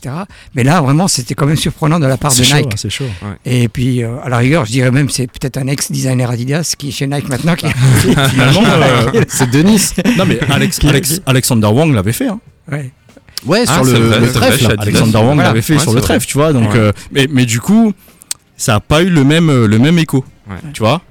[0.56, 2.74] Mais là, vraiment, c'était quand même surprenant de la part de C'est chaud, Nike.
[2.78, 3.06] c'est chaud.
[3.46, 6.90] Et puis, euh, à la rigueur, je dirais même, c'est peut-être un ex-designer Adidas qui
[6.90, 7.56] est chez Nike maintenant.
[7.56, 7.68] Qui...
[8.30, 9.90] Finalement, euh, C'est Denis.
[10.18, 12.28] non mais Alex, Alex- Alexander Wang l'avait fait.
[12.28, 12.40] Hein.
[12.72, 12.92] Ouais.
[13.46, 14.76] Ouais, Ah, sur le, le trèfle.
[14.80, 15.50] Alexander Wang Voilà.
[15.50, 16.08] l'avait fait Ouais, sur le vrai.
[16.08, 16.52] trèfle, tu vois.
[16.52, 16.80] Donc, Ouais.
[16.80, 17.94] euh, mais, mais du coup,
[18.58, 20.26] ça a pas eu le même, euh, le même écho.
[20.50, 20.56] Ouais.
[20.74, 21.02] Tu vois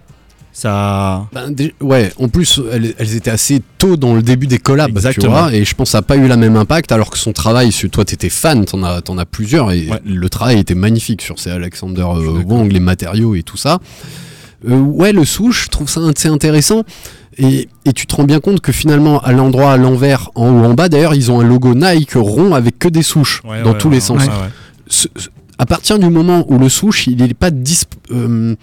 [0.57, 1.27] Ça.
[1.33, 5.27] Ben, ouais, en plus, elles, elles étaient assez tôt dans le début des collabs, tu
[5.27, 7.33] vois, et je pense que ça n'a pas eu la même impact, alors que son
[7.33, 10.01] travail, sur- toi t'étais fan, t'en as, t'en as plusieurs, et Ouais.
[10.07, 12.41] le travail était magnifique sur ces Alexander euh.
[12.47, 13.81] Wang, les matériaux et tout ça.
[14.69, 16.85] Euh, ouais, le souche, je trouve ça assez intéressant.
[17.37, 20.65] Et, et tu te rends bien compte que finalement, à l'endroit, à l'envers, en haut,
[20.65, 23.73] en bas, d'ailleurs, ils ont un logo Nike rond avec que des souches Ouais, dans
[23.73, 24.23] ouais, tous ouais, les sens.
[24.87, 25.09] ce-
[25.59, 28.55] à partir du moment où le souche, il n'est pas disp- euh,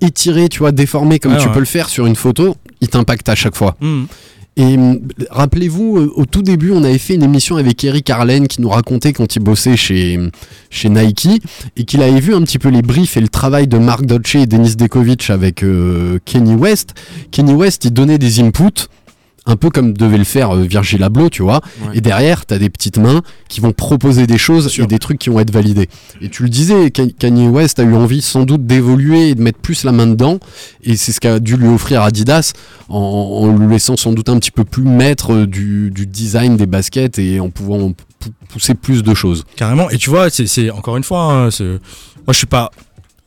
[0.00, 1.52] étiré, tu vois, déformé comme tu ouais.
[1.52, 3.76] peux le faire sur une photo, il t'impacte à chaque fois.
[3.80, 4.04] Hmm.
[4.58, 4.98] Et hum,
[5.30, 8.68] rappelez-vous, euh, au tout début, on avait fait une émission avec Eric Arlen qui nous
[8.68, 10.18] racontait quand il bossait chez,
[10.68, 11.28] chez Nike
[11.76, 14.34] et qu'il avait vu un petit peu les briefs et le travail de Mark Dolce
[14.34, 16.94] et Denis Dekovic avec euh, Kenny West.
[17.30, 18.88] Kenny West, il donnait des inputs.
[19.50, 21.60] Un peu comme devait le faire euh, Virgil Abloh, tu vois.
[21.82, 21.96] Ouais.
[21.96, 25.18] Et derrière, tu as des petites mains qui vont proposer des choses et des trucs
[25.18, 25.88] qui vont être validés.
[26.20, 29.42] Et tu le disais, Ka- Kanye West a eu envie sans doute d'évoluer et de
[29.42, 30.38] mettre plus la main dedans.
[30.82, 32.52] Et c'est ce qu'a dû lui offrir Adidas
[32.90, 36.56] en, en lui laissant sans doute un petit peu plus maître euh, du, du design
[36.58, 39.44] des baskets et en pouvant pou- pousser plus de choses.
[39.56, 39.88] Carrément.
[39.90, 42.70] Et tu vois, c'est- encore une fois, hein, moi je suis pas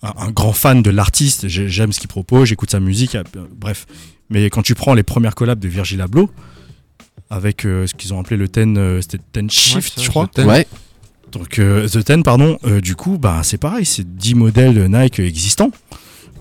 [0.03, 1.47] un, un grand fan de l'artiste.
[1.47, 3.23] J'ai- J'aime ce qu'il propose, j'écoute sa musique, euh,
[3.59, 3.87] bref.
[4.31, 6.29] Mais quand tu prends les premières collabs de Virgil Abloh
[7.29, 10.27] avec euh, ce qu'ils ont appelé le Ten, euh, c'était Ten Shift, je crois.
[10.27, 10.47] The Ten.
[10.47, 10.67] Ouais,
[11.31, 12.57] Donc euh, The Ten, pardon.
[12.65, 15.71] euh, du coup, bah c'est pareil, c'est 10 modèles Nike existants.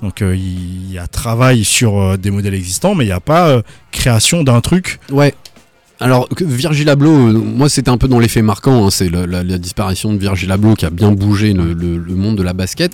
[0.03, 3.20] Donc euh, il y a travail sur euh, des modèles existants, mais il n'y a
[3.20, 4.98] pas euh, création d'un truc.
[5.11, 5.35] ouais.
[6.03, 9.42] Alors, Virgil Abloh, euh, moi c'était un peu dans l'effet marquant, hein, c'est la, la-
[9.42, 12.55] la disparition de Virgil Abloh qui a bien bougé le, le- le monde de la
[12.55, 12.92] basket.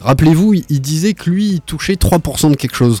[0.00, 3.00] Rappelez-vous, il, il disait que lui, il touchait 3% de quelque chose.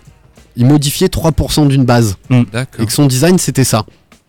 [0.58, 2.16] Il modifiait 3% d'une base.
[2.30, 2.84] Et D'accord.
[2.84, 3.86] que son design, c'était ça.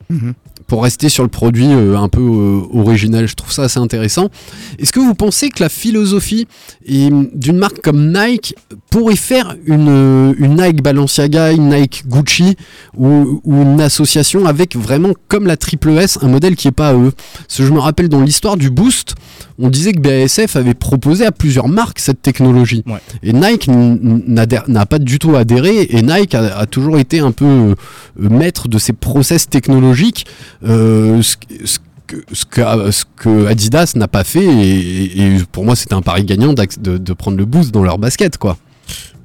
[0.09, 0.35] Mhm.
[0.69, 4.29] Pour rester sur le produit euh, un peu euh, original, je trouve ça assez intéressant.
[4.77, 6.47] Est-ce que vous pensez que la philosophie
[6.85, 8.53] et, d'une marque comme Nike
[8.91, 12.55] pourrait faire une, euh, une Nike Balenciaga, une Nike Gucci
[12.95, 16.89] ou, ou une association avec vraiment comme la Triple S, un modèle qui est pas
[16.89, 17.13] à eux?
[17.33, 19.15] Parce que je me rappelle dans l'histoire du Boost,
[19.57, 22.83] on disait que BASF avait proposé à plusieurs marques cette technologie.
[22.85, 22.99] Ouais.
[23.23, 27.45] Et Nike n'a pas du tout adhéré et Nike a, a toujours été un peu
[27.45, 27.75] euh,
[28.17, 30.25] maître de ces process technologiques,
[30.63, 35.65] euh, ce, ce que, ce, que, ce que Adidas n'a pas fait et, et pour
[35.65, 38.57] moi c'était un pari gagnant de, de prendre le boost dans leur basket quoi.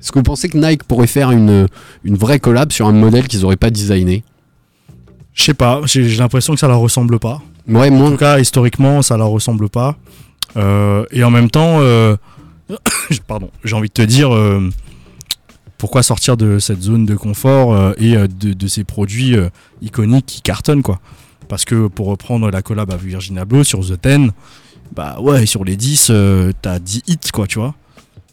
[0.00, 1.66] Est-ce que vous pensez que Nike pourrait faire une,
[2.04, 4.22] une vraie collab sur un modèle qu'ils n'auraient pas designé?
[5.32, 7.40] Je sais pas, j'ai l'impression que ça leur ressemble pas.
[7.66, 9.96] Ouais, En moi, tout cas, historiquement, ça leur ressemble pas.
[10.58, 12.16] Euh, et en même temps, euh,
[13.26, 14.68] pardon, j'ai envie de te dire euh,
[15.78, 19.36] pourquoi sortir de cette zone de confort et de, de ces produits
[19.82, 21.00] iconiques qui cartonnent quoi.
[21.48, 24.32] Parce que pour reprendre la collab avec Virginia Abloh sur The Ten,
[24.94, 27.74] bah ouais, sur les 10, euh, t'as 10 hits quoi, tu vois.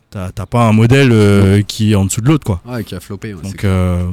[0.09, 2.61] T'as pas un modèle euh, qui est en dessous de l'autre quoi.
[2.65, 3.33] ouais, qui a floppé.
[3.33, 4.11] ouais, Donc euh,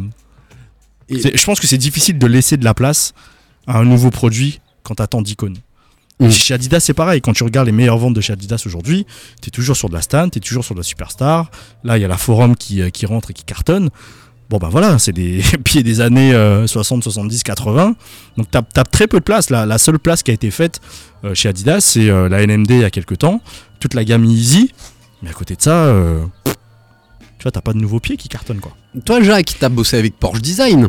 [1.08, 3.14] Et- je pense que c'est difficile de laisser de la place
[3.66, 5.56] à un nouveau produit quand t'as tant d'icônes.
[6.20, 6.30] Mm.
[6.30, 7.20] Chez Adidas, c'est pareil.
[7.20, 9.06] Quand tu regardes les meilleures ventes de chez Adidas aujourd'hui,
[9.40, 11.50] t'es toujours sur de la Stan, t'es toujours sur de la Superstar.
[11.84, 13.90] Là, il y a la Forum qui, qui rentre et qui cartonne.
[14.48, 17.94] Bon, ben voilà, c'est des pieds des années euh, 60, 70, 80.
[18.36, 19.50] Donc, t'as as très peu de place.
[19.50, 20.80] La, la seule place qui a été faite
[21.24, 23.42] euh, chez Adidas, c'est euh, la NMD il y a quelques temps.
[23.78, 24.72] Toute la gamme Easy.
[25.22, 28.60] Mais à côté de ça, euh, tu vois, t'as pas de nouveaux pieds qui cartonnent,
[28.60, 28.72] quoi.
[29.04, 30.88] Toi, Jacques, t'as bossé avec Porsche Design.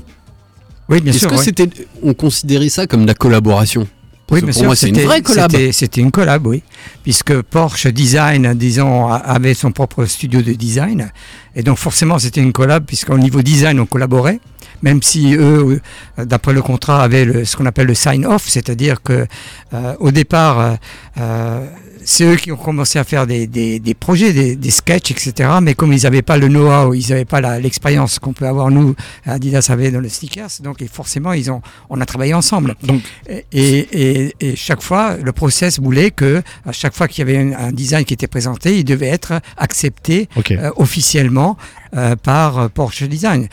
[0.87, 1.29] Oui, bien Est-ce sûr.
[1.29, 1.43] que ouais.
[1.43, 1.69] c'était,
[2.01, 3.87] on considérait ça comme de la collaboration?
[4.31, 5.51] Oui, bien sûr, une c'était- vraie collab.
[5.97, 6.63] une collab, oui.
[7.03, 11.11] Puisque Porsche Design, disons, avait son propre studio de design.
[11.55, 14.39] Et donc, forcément, c'était une collab, puisqu'au niveau design, on collaborait.
[14.81, 15.81] Même si eux,
[16.17, 19.25] d'après le contrat, avaient le- ce qu'on appelle le sign-off, c'est-à-dire que
[19.73, 20.75] euh, au départ, euh,
[21.19, 21.65] euh,
[22.11, 25.31] c'est eux qui ont commencé à faire des, des- des projets, des, des sketchs, etc.
[25.61, 28.95] Mais comme ils n'avaient pas le know-how, ils n'avaient pas l'expérience qu'on peut avoir nous,
[29.25, 32.75] Adidas avait dans le sneakers, donc et forcément, ils ont, on a travaillé ensemble.
[32.81, 37.29] Donc, Et, et, et chaque fois, le process voulait que, à chaque fois qu'il y
[37.29, 41.57] avait un, un design qui était présenté, il devait être accepté euh, officiellement
[41.95, 43.47] euh, par euh, Porsche Design.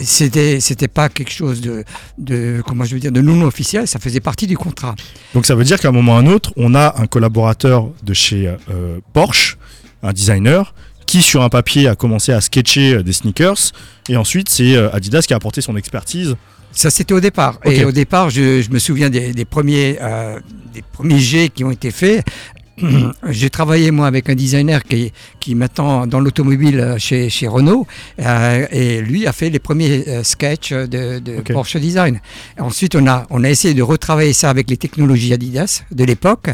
[0.00, 1.84] C'était, c'était pas quelque chose de,
[2.18, 4.94] de, comment je veux dire, de non officiel, ça faisait partie du contrat.
[5.34, 7.88] Donc ça veut dire qu'à un moment ou à un autre, on a un collaborateur
[8.02, 9.56] de chez euh, Porsche,
[10.02, 10.74] un designer,
[11.06, 13.72] qui sur un papier a commencé à sketcher euh, des sneakers,
[14.08, 16.34] et ensuite c'est euh, Adidas qui a apporté son expertise.
[16.72, 17.58] Ça, c'était au départ.
[17.64, 20.38] Et au départ, je, je me souviens des, des premiers, euh,
[20.74, 22.22] des premiers jets qui ont été faits.
[23.30, 27.86] J'ai travaillé moi avec un designer qui, qui maintenant dans l'automobile euh, chez, chez Renault
[28.20, 31.40] euh, et lui a fait les premiers euh, sketchs de, de.
[31.52, 32.20] Porsche Design.
[32.58, 36.04] Et ensuite on a, on a essayé de retravailler ça avec les technologies Adidas de
[36.04, 36.50] l'époque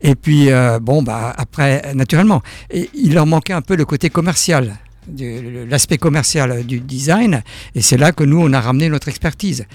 [0.00, 4.10] et puis euh, bon bah après naturellement et il leur manquait un peu le côté
[4.10, 4.76] commercial
[5.08, 7.42] de- l'aspect commercial du design
[7.74, 9.66] et c'est là que nous on a ramené notre expertise.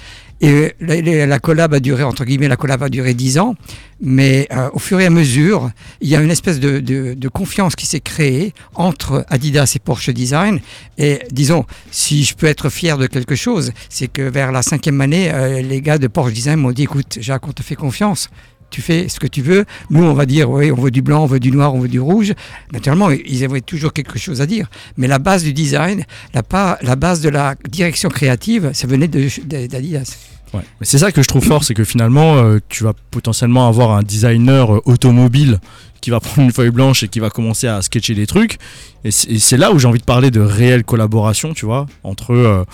[0.42, 3.56] Et la, la- la collab a duré entre guillemets la collab a duré 10 ans
[4.02, 7.28] mais euh, au fur et à mesure il y a une espèce de, de- de
[7.28, 10.60] confiance qui s'est créée entre Adidas et Porsche Design.
[10.98, 15.02] Et disons si je peux être fier de quelque chose c'est que vers la cinquième
[15.02, 18.30] année euh, les gars de Porsche Design m'ont dit écoute Jacques on te fait confiance
[18.70, 19.66] tu fais ce que tu veux.
[19.90, 21.88] Nous, on va dire, oui, on veut du blanc, on veut du noir, on veut
[21.88, 22.34] du rouge.
[22.72, 24.68] Naturellement, ils avaient toujours quelque chose à dire.
[24.98, 30.18] Mais la base du design, la, base de la direction créative, ça venait d'Adidas.
[30.54, 30.62] Ouais.
[30.82, 34.02] C'est ça que je trouve fort, c'est que finalement, euh, tu vas potentiellement avoir un
[34.02, 35.60] designer euh, automobile
[36.02, 38.58] qui va prendre une feuille blanche et qui va commencer à sketcher des trucs.
[39.04, 42.66] Et c'est là où j'ai envie de parler de réelle collaboration, tu vois, entre euh,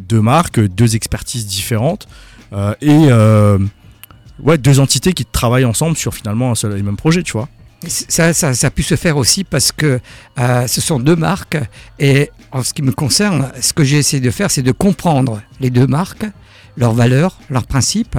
[0.00, 2.06] deux marques, deux expertises différentes
[2.80, 3.08] et
[4.42, 7.48] ouais, deux entités qui travaillent ensemble sur finalement un seul et même projet, tu vois.
[7.86, 10.00] Ça, ça, ça a pu se faire aussi parce que
[10.38, 11.58] euh, ce sont deux marques
[11.98, 15.42] et en ce qui me concerne, ce que j'ai essayé de faire, c'est de comprendre
[15.60, 16.24] les deux marques,
[16.76, 18.18] leurs valeurs, leurs principes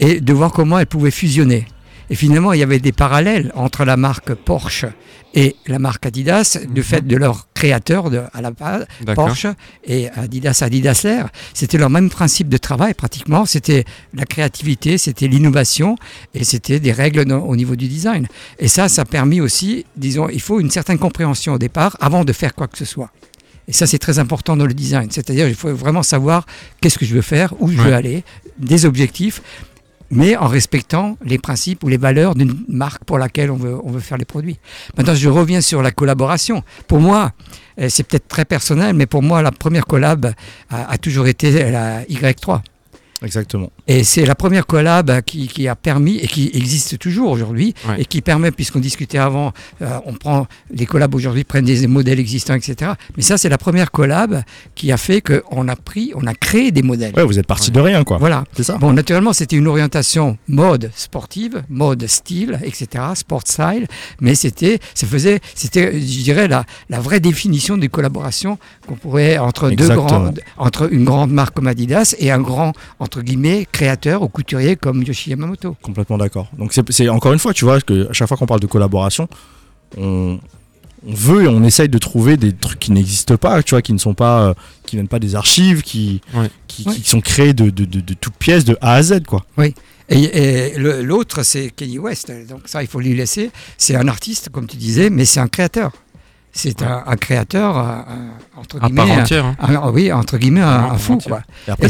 [0.00, 1.66] et de voir comment elles pouvaient fusionner.
[2.10, 4.86] Et finalement, il y avait des parallèles entre la marque Porsche
[5.34, 8.86] et la marque Adidas, du fait de leur créateur de, à la base.
[9.14, 9.46] Porsche
[9.84, 11.28] et Adidas Adidas Air.
[11.52, 13.44] C'était leur même principe de travail pratiquement.
[13.44, 15.96] C'était la créativité, c'était l'innovation
[16.34, 18.26] et c'était des règles dans- au niveau du design.
[18.58, 22.24] Et ça, ça a permis aussi, disons, il faut une certaine compréhension au départ avant
[22.24, 23.10] de faire quoi que ce soit.
[23.68, 25.10] Et ça, c'est très important dans le design.
[25.10, 26.46] C'est-à-dire, il faut vraiment savoir
[26.80, 28.24] qu'est-ce que je veux faire, où je veux aller,
[28.58, 29.42] des objectifs,
[30.10, 33.90] mais en respectant les principes ou les valeurs d'une marque pour laquelle on veut, on
[33.90, 34.58] veut faire les produits.
[34.96, 36.62] Maintenant, je reviens sur la collaboration.
[36.86, 37.32] Pour moi,
[37.80, 40.32] euh, c'est peut-être très personnel, mais pour moi, la première collab
[40.70, 42.60] a, a toujours été la Y3.
[43.22, 43.70] Exactement.
[43.88, 48.02] Et c'est la première collab qui, qui a permis et qui existe toujours aujourd'hui Ouais.
[48.02, 52.18] et qui permet, puisqu'on discutait avant, euh, on prend les collabs aujourd'hui prennent des modèles
[52.20, 52.92] existants, etc.
[53.16, 54.42] Mais ça, c'est la première collab
[54.74, 57.14] qui a fait qu'on a pris, on a créé des modèles.
[57.16, 58.18] Ouais, vous êtes parti de rien, quoi.
[58.18, 58.44] Voilà.
[58.54, 58.76] C'est ça.
[58.78, 63.86] Bon, naturellement, c'était une orientation mode sportive, mode style, etc., sport style,
[64.20, 69.38] mais c'était, ça faisait, c'était, je dirais, la, la vraie définition de collaboration qu'on pourrait
[69.38, 74.22] entre deux grandes, entre une grande marque comme Adidas et un grand, entre guillemets, créateur
[74.22, 75.76] ou couturier comme Yoshi Yamamoto.
[75.82, 76.48] Complètement d'accord.
[76.58, 79.28] Donc c'est- encore une fois, tu vois, que à chaque fois qu'on parle de collaboration,
[79.96, 80.38] on,
[81.06, 83.92] on veut et on essaye de trouver des trucs qui n'existent pas, tu vois, qui
[83.92, 86.50] ne sont pas, euh, qui viennent pas des archives, qui, Ouais.
[86.66, 86.94] qui, Ouais.
[86.94, 89.44] qui sont créés de, de, de, de toutes pièces, de A à Z, quoi.
[90.10, 92.32] Et, et l'autre, c'est Kenny West.
[92.48, 93.50] Donc ça, il faut lui laisser.
[93.76, 95.92] C'est un artiste, comme tu disais, mais c'est un créateur.
[96.52, 99.44] C'est un, un créateur, un- un- entre À guillemets, part entière.
[99.46, 99.56] hein.
[99.60, 101.28] un- oui, entre guillemets, à fou, entière.
[101.36, 101.42] quoi.
[101.68, 101.88] Et après,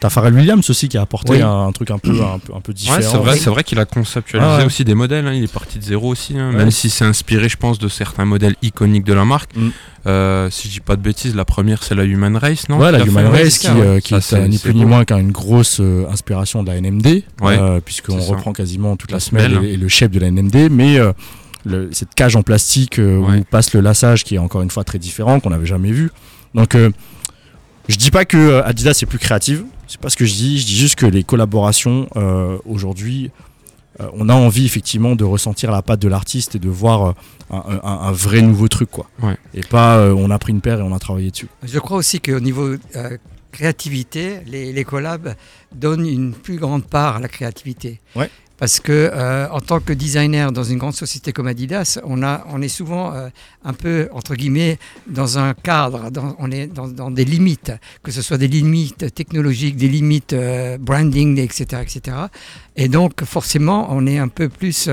[0.00, 1.42] t'as Pharrell Williams aussi qui a apporté Oui.
[1.42, 2.98] un, un truc un peu, un peu, un peu différent.
[2.98, 4.64] Ouais, c'est vrai, c'est vrai qu'il a conceptualisé Ah ouais.
[4.66, 5.26] aussi des modèles.
[5.26, 6.56] hein, Il est parti de zéro aussi, hein, Ouais.
[6.58, 9.56] même si c'est inspiré, je pense, de certains modèles iconiques de la marque.
[9.56, 9.68] Mm.
[10.06, 12.92] Euh, si je dis pas de bêtises, la première c'est la Human Race, non Ouais,
[12.92, 15.04] la Human Race qui, euh, qui Ça, est c'est- euh, ni c'est plus ni moins
[15.04, 19.58] qu'une grosse euh, inspiration de la NMD, Ouais, euh, puisqu'on reprend quasiment toute la, semelle.
[19.64, 21.12] et, le chef de la NMD, mais euh,
[21.68, 23.38] le- cette cage en plastique euh, Ouais.
[23.38, 26.10] où passe le lassage qui est encore une fois très différent, qu'on n'avait jamais vu.
[26.54, 26.90] Donc euh,
[27.88, 30.58] je dis pas que euh, Adidas est plus créative, c'est pas ce que je dis,
[30.58, 33.30] je dis juste que les collaborations euh, aujourd'hui,
[34.00, 37.12] euh, on a envie effectivement de ressentir la patte de l'artiste et de voir euh,
[37.50, 39.06] un, un- un vrai nouveau truc quoi.
[39.22, 39.36] Ouais.
[39.54, 41.48] Et pas euh, on a pris une paire et on a travaillé dessus.
[41.62, 43.16] Je crois aussi qu'au niveau euh,
[43.52, 45.34] créativité, les, les collabs
[45.74, 48.00] donnent une plus grande part à la créativité.
[48.14, 48.30] Ouais.
[48.58, 52.44] Parce que euh, en tant que designer dans une grande société comme Adidas, on, a,
[52.50, 53.28] on est souvent euh,
[53.64, 58.10] un peu, entre guillemets, dans un cadre, dans- on est dans, dans des limites, que
[58.10, 62.16] ce soit des limites technologiques, des limites euh, branding, etc., etc.
[62.76, 64.88] Et donc, forcément, on est un peu plus...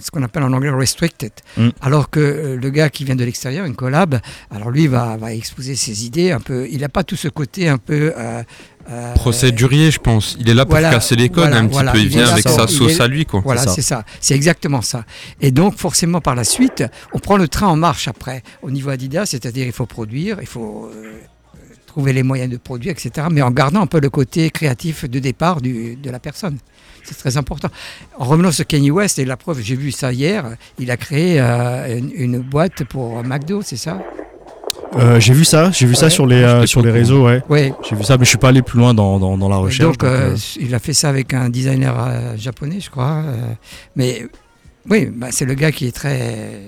[0.00, 1.32] ce qu'on appelle en anglais restricted.
[1.56, 1.68] Mm.
[1.80, 5.34] Alors que euh, le gars qui vient de l'extérieur, une collab, alors lui va, va
[5.34, 6.66] exposer ses idées un peu.
[6.70, 8.12] Il n'a pas tout ce côté un peu.
[8.16, 8.42] euh,
[9.14, 10.36] Procédurier, je pense.
[10.40, 11.92] Il est là pour Voilà, casser les codes voilà, un petit voilà.
[11.92, 11.98] peu.
[11.98, 13.40] Il Il vient avec sa sauce est- à lui, quoi.
[13.44, 13.74] Voilà, C'est ça.
[13.74, 14.04] c'est ça.
[14.20, 15.04] C'est exactement ça.
[15.40, 18.42] Et donc, forcément, par la suite, on prend le train en marche après.
[18.62, 21.20] Au niveau Adidas, c'est-à-dire il faut produire, il faut euh,
[21.86, 23.26] trouver les moyens de produire, etc.
[23.30, 26.58] Mais en gardant un peu le côté créatif de départ du- de la personne.
[27.02, 27.68] C'est très important.
[28.18, 31.40] En revenant sur Kanye West, et la preuve, j'ai vu ça hier, il a créé
[31.40, 34.02] euh, une, une boîte pour McDo, c'est ça?
[34.96, 37.24] Euh, j'ai vu ça, j'ai vu ça sur les, euh, J'étais sur les au réseaux,
[37.26, 37.42] ouais.
[37.88, 39.96] J'ai vu ça, mais je suis pas allé plus loin dans, dans, dans la recherche.
[39.98, 43.22] Donc, euh, euh, il a fait ça avec un designer euh, japonais, je crois.
[43.24, 43.36] euh,
[43.94, 44.26] mais
[44.88, 46.60] oui, bah, c'est le gars qui est très.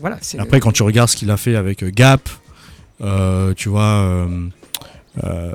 [0.00, 0.18] Voilà.
[0.34, 2.28] le- Après, quand tu regardes ce qu'il a fait avec euh, Gap,
[3.00, 4.26] euh, tu vois, euh,
[5.24, 5.52] euh,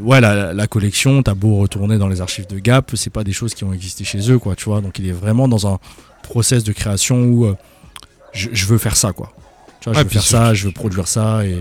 [0.00, 3.32] ouais, la, la collection, t'as beau retourner dans les archives de Gap, c'est pas des
[3.32, 4.80] choses qui ont existé chez eux, quoi, tu vois.
[4.80, 5.78] Donc, il est vraiment dans un
[6.22, 7.54] process de création où euh,
[8.32, 9.30] je, je veux faire ça, quoi.
[9.86, 11.56] Tu vois, je Ouais, veux puis faire ça, je veux produire ça, et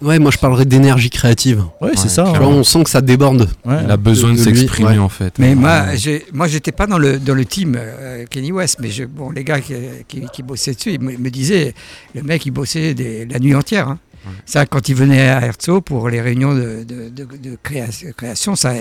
[0.00, 1.64] Ouais, moi je parlerais d'énergie créative.
[1.80, 2.22] ouais, c'est Ouais, ça.
[2.24, 2.40] Tu hein.
[2.40, 3.48] vois, on sent que ça déborde.
[3.64, 3.76] Ouais.
[3.84, 4.98] Il a besoin de, s'exprimer ouais.
[4.98, 5.34] en fait.
[5.38, 8.90] Mais moi, j'ai- moi, j'étais pas dans le dans le team euh, Kenny West, mais
[8.90, 9.74] je, bon, les gars qui,
[10.06, 11.74] qui, qui bossaient dessus, ils me, me disaient,
[12.14, 13.88] le mec, il bossait des- la nuit entière.
[13.88, 13.98] hein.
[14.46, 18.56] Ça, quand il venait à Herzog pour les réunions de, de, de- de créa- création,
[18.56, 18.72] ça,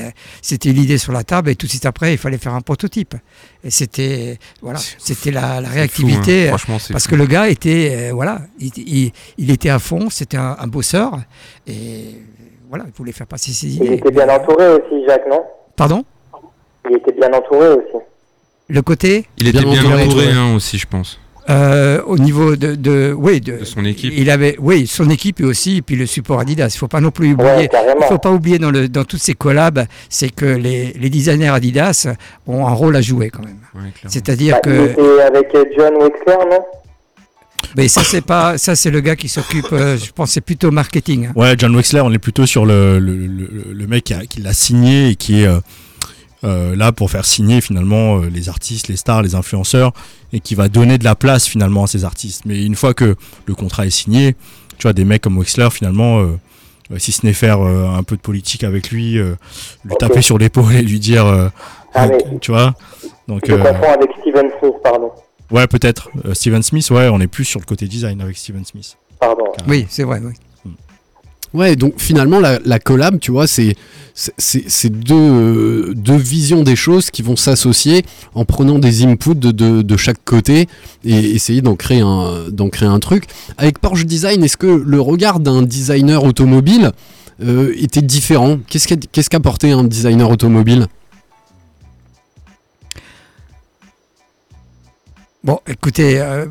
[0.41, 3.15] c'était l'idée sur la table et tout de suite après, il fallait faire un prototype.
[3.63, 6.41] Et c'était, voilà, c'était la, réactivité.
[6.41, 6.57] fou, hein.
[6.57, 7.11] Franchement, c'est Parce fou.
[7.11, 10.67] que le gars était, euh, voilà, il, il- il était à fond, c'était un, un
[10.67, 11.19] bosseur
[11.67, 12.15] et
[12.69, 13.93] voilà, il voulait faire passer ses Il idées.
[13.95, 15.43] était bien entouré aussi, Jacques, non?
[15.75, 16.03] Pardon?
[16.89, 18.03] Il était bien entouré aussi.
[18.69, 19.25] Le côté?
[19.37, 21.19] Il était Bien bien entouré, hein, aussi, je pense.
[21.49, 24.13] Euh, au niveau de, de, oui, de, De son équipe.
[24.15, 26.71] Il avait, oui, son équipe et aussi, et puis le support Adidas.
[26.75, 27.49] Il faut pas non plus oublier.
[27.49, 27.69] Ouais,
[28.01, 31.47] il faut pas oublier dans, le, dans toutes ces collabs, c'est que les, les designers
[31.49, 32.07] Adidas
[32.47, 33.59] ont un rôle à jouer quand même.
[33.75, 33.91] Ouais.
[34.07, 36.59] C'est-à-dire Bah, il que, était avec euh, John Wexler, non?
[37.75, 39.71] Mais ça c'est pas, ça c'est le gars qui s'occupe.
[39.71, 41.27] euh, je pense c'est plutôt marketing.
[41.27, 41.31] hein.
[41.35, 44.41] Ouais, John Wexler, on est plutôt sur le, le, le- le mec qui, a- qui
[44.41, 45.59] l'a signé et qui est euh,
[46.43, 49.91] euh, là pour faire signer finalement euh, les artistes, les stars, les influenceurs
[50.33, 52.43] et qui va donner de la place finalement à ces artistes.
[52.45, 54.35] Mais une fois que le contrat est signé,
[54.77, 56.37] tu vois, des mecs comme Wexler finalement, euh,
[56.99, 59.35] si ce n'est faire euh, un peu de politique avec lui, euh,
[59.83, 61.49] lui taper sur l'épaule et lui dire, euh,
[61.93, 62.75] Ah, euh, tu vois.
[63.27, 65.11] Donc, Je euh, confonds avec Steven Smith, pardon.
[65.51, 66.09] ouais, peut-être.
[66.25, 68.95] Euh, Steven Smith, ouais, on est plus sur le côté design avec Steven Smith.
[69.19, 69.45] Pardon.
[69.67, 70.21] Oui, c'est vrai.
[70.23, 70.33] Oui.
[71.57, 73.75] Ouais, donc finalement, la, la collab, tu vois, c'est
[74.89, 78.03] deux, deux visions des choses qui vont s'associer
[78.35, 80.67] en prenant des inputs de, de, de chaque côté
[81.03, 83.23] et essayer d'en créer, un- créer un truc.
[83.57, 86.91] Avec Porsche Design, est-ce que le regard d'un designer automobile
[87.43, 88.59] euh, était différent?
[88.67, 90.87] Qu'est-ce qu'a- qu'est-ce qu'apportait un designer automobile?
[95.47, 96.45] Bon, écoutez, euh,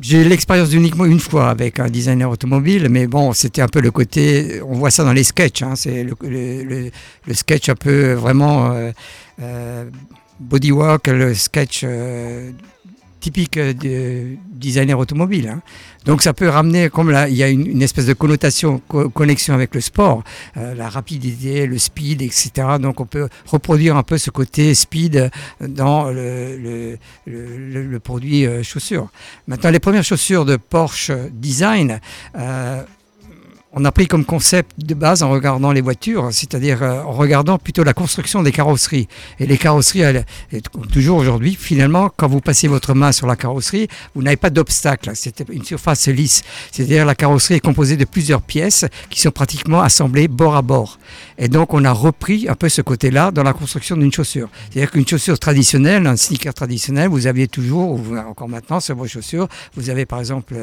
[0.00, 3.92] j'ai l'expérience uniquement une fois avec un designer automobile, mais bon, c'était un peu le
[3.92, 8.90] côté, on voit ça dans les sketchs, hein, c'est le sketch un peu vraiment euh,
[9.40, 9.84] euh,
[10.40, 12.50] bodywork, le sketch euh,
[13.20, 15.48] typique euh, de designer automobile.
[15.48, 15.62] hein.
[16.06, 19.52] Donc ça peut ramener, comme là, il y a une, espèce de connotation, co- connexion
[19.54, 20.24] avec le sport,
[20.56, 22.50] euh, la rapidité, le speed, etc.
[22.80, 25.30] Donc on peut reproduire un peu ce côté speed
[25.60, 26.96] dans le,
[28.02, 29.08] produit euh, chaussure.
[29.46, 32.00] Maintenant, les premières chaussures de Porsche Design,
[32.38, 32.82] euh,
[33.72, 37.56] on a pris comme concept de base en regardant les voitures, c'est-à-dire euh, en regardant
[37.56, 39.06] plutôt la construction des carrosseries.
[39.38, 40.24] Et les carrosseries, elles,
[40.92, 45.12] toujours aujourd'hui, finalement, quand vous passez votre main sur la carrosserie, vous n'avez pas d'obstacle.
[45.14, 46.42] C'est une surface lisse.
[46.72, 50.98] C'est-à-dire la carrosserie est composée de plusieurs pièces qui sont pratiquement assemblées bord à bord.
[51.38, 54.48] Et donc, on a repris un peu ce côté-là dans la construction d'une chaussure.
[54.70, 59.06] C'est-à-dire qu'une chaussure traditionnelle, un sneaker traditionnel, vous aviez toujours, ou encore maintenant sur vos
[59.06, 60.54] chaussures, vous avez par exemple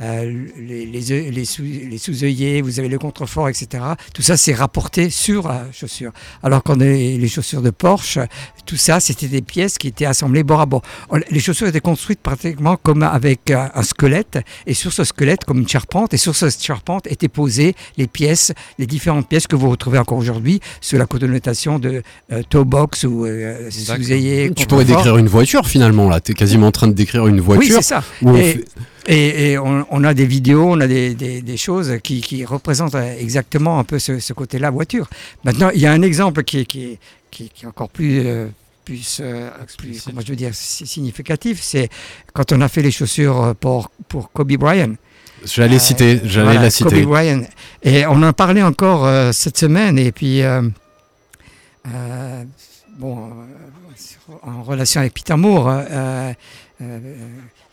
[0.00, 1.62] euh, les, les, œil- les sous-
[2.62, 3.84] vous avez le contrefort, etc.
[4.12, 6.12] Tout ça, c'est rapporté sur la chaussure.
[6.42, 8.18] Alors qu'on les, les chaussures de Porsche,
[8.66, 10.82] tout ça, c'était des pièces qui étaient assemblées bord à bord.
[11.30, 15.58] Les chaussures étaient construites pratiquement comme avec un, un squelette, et sur ce squelette, comme
[15.58, 19.70] une charpente, et sur cette charpente étaient posées les pièces, les différentes pièces que vous
[19.70, 23.70] retrouvez encore aujourd'hui sous la connotation de euh, toe box ou euh.
[24.56, 26.20] Tu pourrais décrire une voiture finalement là.
[26.20, 27.68] Tu es quasiment en train de décrire une voiture.
[27.68, 28.02] Oui, c'est ça.
[28.22, 28.64] où Et,
[29.06, 32.44] et- et on, on a des vidéos, on a des, des- des choses qui, qui
[32.44, 35.08] représentent euh, exactement un peu ce, ce côté-là voiture.
[35.44, 36.98] Maintenant, il y a un exemple qui est, qui est,
[37.30, 38.46] qui est- qui est encore plus, euh,
[38.84, 41.60] plus, euh, plus, comment je veux dire, si- significatif.
[41.62, 41.88] C'est
[42.32, 44.94] quand on a fait les chaussures euh, pour, pour Kobe Bryant.
[45.44, 47.02] J'allais citer, j'allais Voilà, la citer.
[47.02, 47.42] Kobe Bryant.
[47.82, 49.98] Et on en parlait encore euh, cette semaine.
[49.98, 50.62] Et puis, euh,
[51.92, 52.44] euh,
[52.98, 56.32] bon, euh, en relation avec Peter Moore, euh,
[56.80, 56.98] euh,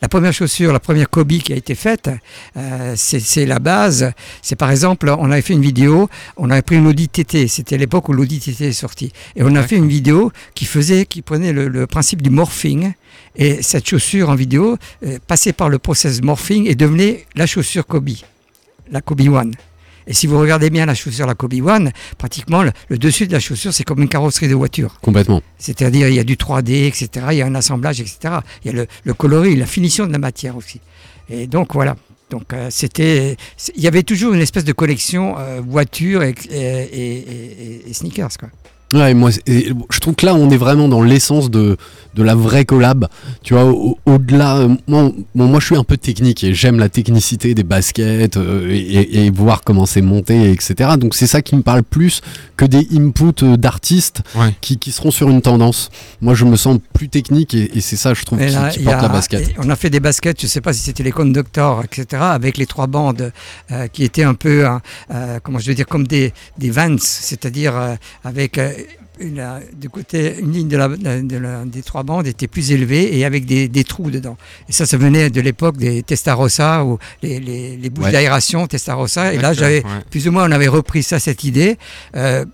[0.02, 2.10] la première chaussure, la première Kobe qui a été faite,
[2.56, 4.12] euh, c'est la base.
[4.42, 7.46] C'est par exemple, on avait fait une vidéo, on avait pris une Audi TT.
[7.46, 9.12] C'était l'époque où l'Audi TT est sorti.
[9.36, 12.94] Et on a fait une vidéo qui faisait, qui prenait le, le principe du morphing.
[13.36, 14.76] Et cette chaussure en vidéo
[15.06, 18.10] euh, passait par le process morphing et devenait la chaussure Kobe,
[18.90, 19.52] la Kobe One.
[20.06, 23.32] Et si vous regardez bien la chaussure, la Kobe One, pratiquement le, le dessus de
[23.32, 24.98] la chaussure, c'est comme une carrosserie de voiture.
[25.00, 25.42] Complètement.
[25.58, 27.08] C'est-à-dire, il y a du 3D, etc.
[27.32, 28.34] Il y a un assemblage, etc.
[28.64, 30.80] Il y a le, le coloris, la finition de la matière aussi.
[31.30, 31.96] Et donc, voilà.
[32.30, 33.36] Donc, euh, c'était.
[33.76, 37.92] Il y avait toujours une espèce de collection euh, voiture et, et, et- et- et
[37.92, 38.48] sneakers, quoi.
[38.92, 41.76] Ouais, moi, je trouve que là, on est vraiment dans l'essence de,
[42.14, 43.08] de la vraie collab.
[43.42, 46.78] Tu vois, au- au-delà, euh, moi, bon, moi, je suis un peu technique et j'aime
[46.78, 50.90] la technicité des baskets euh, et, voir comment c'est monté, etc.
[50.98, 52.20] Donc, c'est ça qui me parle plus
[52.56, 54.54] que des inputs euh, d'artistes Ouais.
[54.60, 55.90] qui, qui seront sur une tendance.
[56.20, 58.96] Moi, je me sens plus technique et, et c'est ça, je trouve, qui, là, porte
[58.98, 59.48] a- la basket.
[59.48, 62.22] et On a fait des baskets, je ne sais pas si c'était les Conductors, etc.,
[62.22, 63.32] avec les trois bandes
[63.70, 64.80] euh, qui étaient un peu, hein,
[65.14, 67.74] euh, comment je veux dire, comme des, des Vans, c'est-à-dire
[68.24, 68.58] avec
[69.22, 72.72] une, euh, du côté, une ligne de la, de la- des trois bandes était plus
[72.72, 74.36] élevée et avec des, des trous dedans.
[74.68, 78.12] Et ça, ça venait de l'époque des Testarossa ou les, les, les bouches Ouais.
[78.12, 79.32] d'aération Testarossa.
[79.34, 79.90] Et là, j'avais ouais.
[80.10, 81.78] plus ou moins, on avait repris ça, cette idée.
[82.16, 82.44] euh,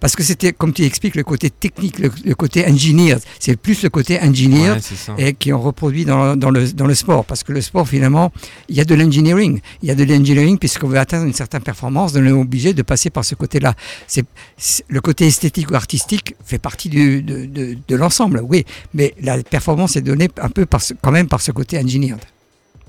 [0.00, 3.16] parce que c'était, comme tu expliques, le côté technique, le, le côté engineer.
[3.38, 4.70] C'est plus le côté engineer
[5.18, 7.24] Ouais, et qui ont reproduit dans, dans, le, dans le sport.
[7.24, 8.32] Parce que le sport, finalement,
[8.68, 9.60] il y a de l'engineering.
[9.82, 12.82] Il y a de l'engineering puisqu'on veut atteindre une certaine performance, on est obligé de
[12.82, 13.74] passer par ce côté-là.
[14.06, 14.24] C'est,
[14.56, 18.64] c'est- le côté esthétique ou artistique fait partie du, de, de, de l'ensemble, oui.
[18.94, 22.20] Mais la performance est donnée un peu par ce- quand même par ce côté engineered.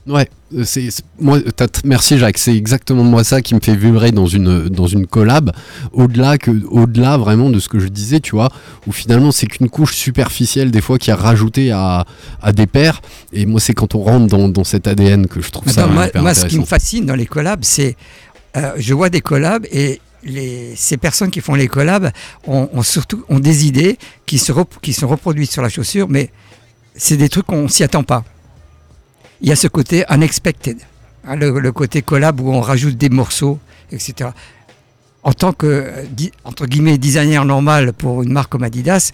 [0.07, 0.89] Ouais, euh, c'est
[1.19, 1.39] moi.
[1.83, 2.37] merci Jacques.
[2.37, 5.51] C'est exactement moi ça qui me fait vibrer dans une dans une collab.
[5.93, 8.49] Au-delà que au-delà vraiment de ce que je disais, tu vois,
[8.85, 12.05] où finalement c'est qu'une couche superficielle des fois qui est rajoutée à
[12.41, 13.01] à des paires.
[13.33, 15.93] Et moi c'est quand on rentre dans, dans cet ADN que je trouve ça Attends,
[15.93, 17.95] moi, hyper moi, ce qui me fascine dans les collabs, c'est
[18.57, 22.11] euh, je vois des collabs et les, ces personnes qui font les collabs
[22.45, 23.97] ont, ont surtout ont des idées
[24.27, 26.29] qui se rep- qui sont reproduites sur la chaussure, mais
[26.95, 28.23] c'est des trucs qu'on s'y attend pas.
[29.45, 30.77] Il y a ce côté unexpected,
[31.27, 33.59] hein, le, le côté collab où on rajoute des morceaux,
[33.91, 34.31] etc.
[35.21, 36.03] En tant que euh,
[36.43, 39.11] entre guillemets designer normal pour une marque comme Adidas,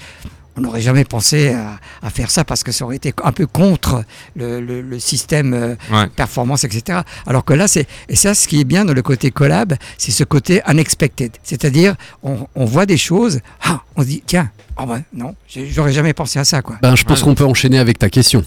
[0.58, 3.46] on n'aurait jamais pensé à, à faire ça parce que ça aurait été un peu
[3.46, 4.04] contre
[4.38, 6.08] le, le- le système euh, Ouais.
[6.08, 7.00] performance, etc.
[7.28, 10.12] Alors que là, c'est et ça, ce qui est bien dans le côté collab, c'est
[10.12, 14.86] ce côté unexpected, c'est-à-dire on, on voit des choses, ah, on se dit tiens, oh
[14.86, 16.78] ben non, j'aurais jamais pensé à ça quoi.
[16.82, 17.26] Ben, je pense Ouais.
[17.26, 18.44] qu'on peut enchaîner avec ta question.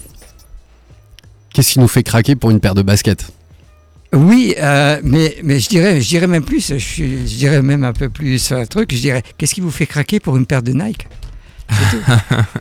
[1.55, 3.27] Qu'est-ce qui nous fait craquer pour une paire de baskets
[4.11, 8.09] Oui, euh, mais, mais je dirais, je dirais même plus, je, dirais même un peu
[8.09, 11.07] plus un truc, je dirais, qu'est-ce qui vous fait craquer pour une paire de Nike?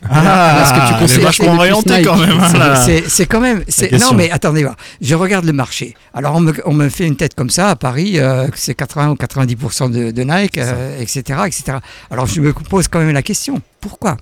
[0.08, 2.38] Ah, Est-ce que tu conseilles vachement orienté quand même.
[2.40, 2.76] hein,
[3.08, 3.64] C'est- quand même.
[4.00, 4.76] Non, mais attendez, voir.
[5.00, 5.94] je regarde le marché.
[6.14, 9.10] Alors, on me, on me fait une tête comme ça à Paris, euh, c'est 80
[9.10, 11.78] ou 90% de, de Nike, euh, etc., etc.
[12.12, 14.16] Alors, je me pose quand même la question pourquoi?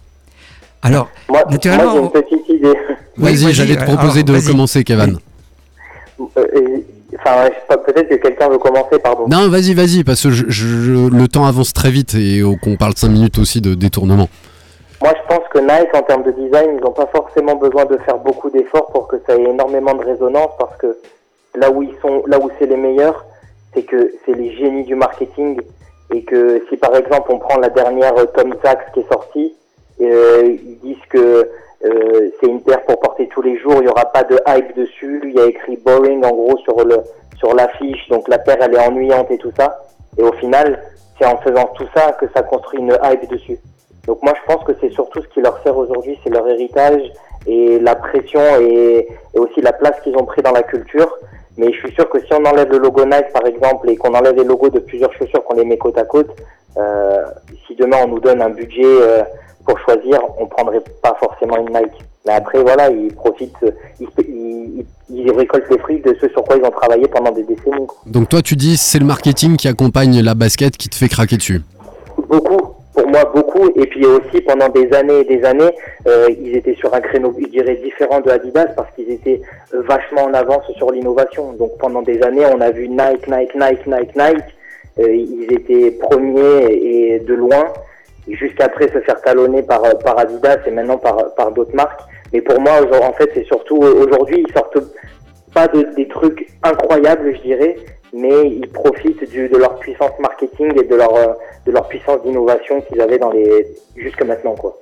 [0.80, 2.72] Alors, Moi, Naturellement, moi, j'ai une petite idée.
[3.16, 5.18] Vas-y, vas-y, j'allais te alors, proposer de commencer, Kevin.
[6.36, 6.84] Euh, et-
[7.24, 7.48] Enfin,
[7.86, 9.28] peut-être que quelqu'un veut commencer, pardon.
[9.28, 12.76] Non, vas-y, vas-y, parce que je- je- le temps avance très vite et oh, qu'on
[12.76, 14.28] parle 5 minutes aussi de détournement.
[15.02, 17.96] Moi, je pense que Nike, en termes de design, ils n'ont pas forcément besoin de
[17.98, 20.96] faire beaucoup d'efforts pour que ça ait énormément de résonance, parce que
[21.54, 23.24] là où ils sont, là où c'est les meilleurs,
[23.74, 25.60] c'est que c'est les génies du marketing,
[26.14, 29.52] et que si par exemple on prend la dernière euh, Tom Sachs qui est sortie,
[30.00, 31.48] euh, ils disent que
[31.84, 34.76] euh, c'est une paire pour porter tous les jours, il n'y aura pas de hype
[34.76, 36.98] dessus, il y a écrit boring en gros sur le
[37.38, 39.82] sur l'affiche, donc la paire elle est ennuyante et tout ça,
[40.16, 40.80] et au final,
[41.18, 43.58] c'est en faisant tout ça que ça construit une hype dessus.
[44.06, 47.02] Donc moi je pense que c'est surtout ce qui leur sert aujourd'hui, c'est leur héritage
[47.46, 51.16] et la pression et, et aussi la place qu'ils ont pris dans la culture.
[51.56, 54.14] Mais je suis sûr que si on enlève le logo Nike par exemple et qu'on
[54.14, 56.30] enlève les logos de plusieurs chaussures qu'on les met côte à côte,
[56.76, 57.24] euh,
[57.66, 59.22] si demain on nous donne un budget euh,
[59.66, 62.04] pour choisir, on prendrait pas forcément une Nike.
[62.26, 63.52] Mais après voilà, ils profitent,
[64.00, 67.42] ils, ils, ils récoltent les fruits de ce sur quoi ils ont travaillé pendant des
[67.42, 67.86] décennies.
[68.06, 71.36] Donc toi, tu dis c'est le marketing qui accompagne la basket qui te fait craquer
[71.36, 71.62] dessus.
[72.28, 73.68] Beaucoup, pour moi beaucoup.
[73.74, 75.74] Et puis aussi pendant des années et des années,
[76.06, 79.40] euh, ils étaient sur un créneau, je dirais, différent de Adidas parce qu'ils étaient
[79.74, 81.52] euh, vachement en avance sur l'innovation.
[81.54, 84.44] Donc pendant des années, on a vu Nike, Nike, Nike, Nike, Nike.
[84.98, 87.72] Euh, ils étaient premiers et de loin,
[88.28, 92.00] et jusqu'après se faire talonner par, par Adidas et maintenant par, d'autres marques.
[92.32, 94.78] Mais pour moi, en fait, c'est surtout aujourd'hui, ils sortent
[95.52, 97.76] pas de- des trucs incroyables, je dirais,
[98.12, 101.32] mais ils profitent de leur puissance marketing et de leur, euh,
[101.66, 103.66] de leur puissance d'innovation qu'ils avaient dans les
[103.96, 104.78] jusque maintenant, quoi.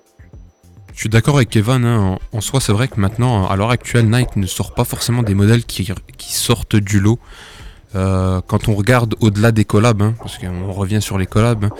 [0.92, 2.18] Je suis d'accord avec Kevin, hein.
[2.32, 5.34] en, soi c'est vrai que maintenant, à l'heure actuelle, Nike ne sort pas forcément des
[5.34, 7.18] modèles qui, qui sortent du lot.
[7.94, 11.70] Euh, quand on regarde au-delà des collabs, hein, parce qu'on revient sur les collabs,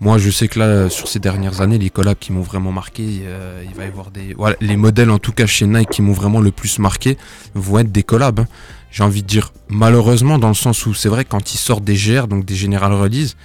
[0.00, 3.22] moi je sais que là, sur ces dernières années, les collabs qui m'ont vraiment marqué,
[3.24, 4.34] euh, il va y avoir des...
[4.34, 7.16] Voilà, les modèles en tout cas chez Nike qui m'ont vraiment le plus marqué
[7.54, 8.40] vont être des collabs.
[8.40, 8.46] hein.
[8.90, 11.94] j'ai envie de dire malheureusement dans le sens où c'est vrai quand ils sortent des
[11.96, 13.36] GR, donc des General Release,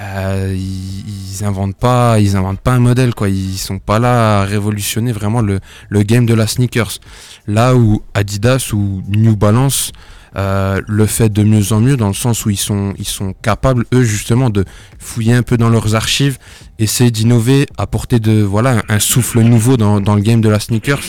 [0.00, 3.28] euh, ils, ils pas, ils inventent pas un modèle quoi.
[3.28, 6.98] Ils sont pas là à révolutionner vraiment le, le game de la sneakers.
[7.46, 9.92] Là où Adidas ou New Balance
[10.36, 13.32] euh, le fait de mieux en mieux dans le sens où ils sont, ils sont
[13.42, 14.64] capables eux justement de
[14.98, 16.38] fouiller un peu dans leurs archives,
[16.78, 21.02] essayer d'innover, apporter de voilà un, souffle nouveau dans, dans le game de la sneakers.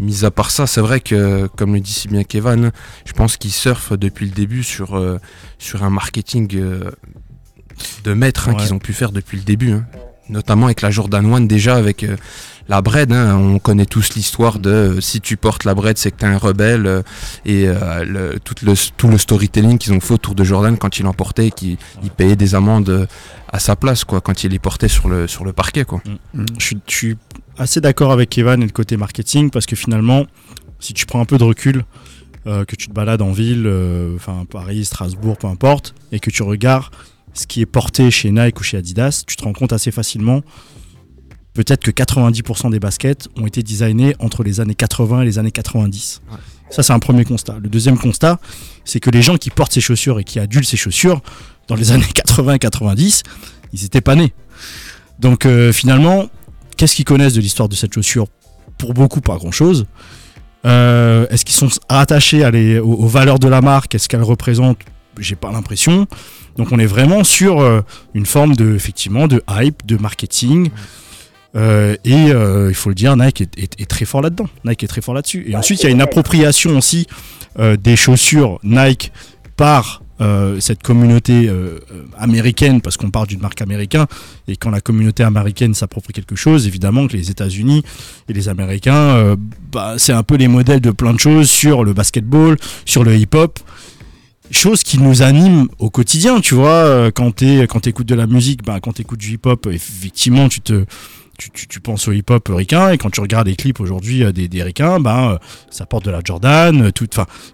[0.00, 2.70] Mis à part ça, c'est vrai que, comme le dit si bien Kevin,
[3.04, 5.18] je pense qu'ils surfent depuis le début sur, euh,
[5.58, 6.90] sur un marketing euh,
[8.04, 8.58] de maître hein, Ouais.
[8.62, 9.72] qu'ils ont pu faire depuis le début.
[9.72, 9.84] hein.
[10.28, 12.16] Notamment avec la Jordan 1 déjà, avec euh,
[12.68, 13.12] la bread.
[13.12, 13.36] hein.
[13.36, 16.36] On connaît tous l'histoire de euh, si tu portes la bread, c'est que t'es un
[16.38, 16.86] rebelle.
[16.86, 17.02] euh,
[17.46, 20.98] et euh, le, tout, le, tout le storytelling qu'ils ont fait autour de Jordan quand
[20.98, 23.08] il en portait et qu'il il payait des amendes
[23.50, 25.84] à sa place quoi, quand il les portait sur le, sur le parquet.
[25.84, 26.02] Quoi.
[26.58, 27.16] Je suis, je suis
[27.56, 30.26] assez d'accord avec Evan et le côté marketing parce que finalement,
[30.78, 31.84] si tu prends un peu de recul,
[32.46, 36.30] euh, que tu te balades en ville, euh, enfin Paris, Strasbourg, peu importe, et que
[36.30, 36.92] tu regardes
[37.38, 40.42] ce qui est porté chez Nike ou chez Adidas, tu te rends compte assez facilement
[41.54, 45.50] peut-être que 90% des baskets ont été designés entre les années 80 et les années
[45.50, 46.20] 90.
[46.70, 47.56] Ça, c'est un premier constat.
[47.60, 48.38] Le deuxième constat,
[48.84, 51.20] c'est que les gens qui portent ces chaussures et qui adulent ces chaussures,
[51.66, 53.22] dans les années 80 et 90,
[53.72, 54.32] ils étaient pas nés.
[55.18, 56.28] Donc euh, finalement,
[56.76, 58.28] qu'est-ce qu'ils connaissent de l'histoire de cette chaussure?
[58.78, 59.86] Pour beaucoup, pas grand-chose.
[60.64, 63.96] Euh, Est-ce qu'ils sont à les- aux, aux valeurs de la marque?
[63.96, 64.78] Est-ce qu'elle représente
[65.18, 66.06] J'ai pas l'impression.
[66.56, 67.82] Donc on est vraiment sur euh,
[68.14, 70.70] une forme de, effectivement, de hype, de marketing.
[71.56, 74.48] Euh, et euh, il faut le dire, Nike est, est- est très fort là-dedans.
[74.64, 75.44] Nike est très fort là-dessus.
[75.48, 77.06] Et ensuite, il y a une appropriation aussi
[77.80, 79.10] des chaussures Nike
[79.56, 81.78] par euh, cette communauté euh,
[82.16, 84.06] américaine, parce qu'on parle d'une marque américaine,
[84.48, 87.82] et quand la communauté américaine s'approprie quelque chose, évidemment que les États-Unis
[88.28, 89.36] et les Américains, euh,
[89.72, 93.16] bah, c'est un peu les modèles de plein de choses sur le basketball, sur le
[93.16, 93.58] hip-hop.
[94.50, 98.26] Chose qui nous anime au quotidien, tu vois, euh, quand tu quand écoutes de la
[98.26, 100.84] musique, bah, quand tu écoutes du hip-hop, effectivement, tu te,
[101.38, 104.48] tu, tu- penses au hip-hop ricain, et quand tu regardes les clips aujourd'hui euh, des,
[104.48, 104.64] des
[105.00, 105.38] ben, euh,
[105.70, 107.06] ça porte de la Jordan, tout,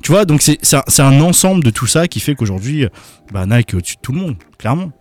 [0.02, 2.86] tu vois, donc c'est c'est un, ensemble de tout ça qui fait qu'aujourd'hui,
[3.32, 4.92] bah, Nike est au-dessus de tout le monde, clairement.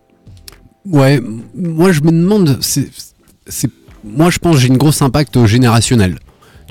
[0.85, 1.21] Ouais,
[1.55, 2.89] moi je me demande, c'est,
[4.03, 6.17] moi je pense j'ai une grosse impact générationnel.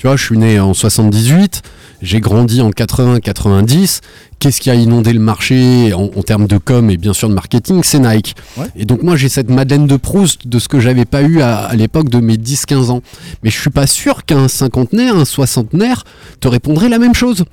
[0.02, 1.62] Tu vois, je suis né en 78,
[2.02, 4.00] j'ai grandi en 80-90.
[4.40, 7.34] Qu'est-ce qui a inondé le marché en, en termes de com et bien sûr de
[7.34, 7.82] marketing?
[7.84, 8.34] C'est Nike.
[8.56, 8.66] Ouais.
[8.74, 11.58] Et donc moi j'ai cette Madeleine de Proust de ce que j'avais pas eu à,
[11.58, 13.00] à l'époque de mes 10-15 ans.
[13.44, 16.02] Mais je suis pas sûr qu'un cinquantenaire, un soixantenaire
[16.40, 17.44] te répondrait la même chose.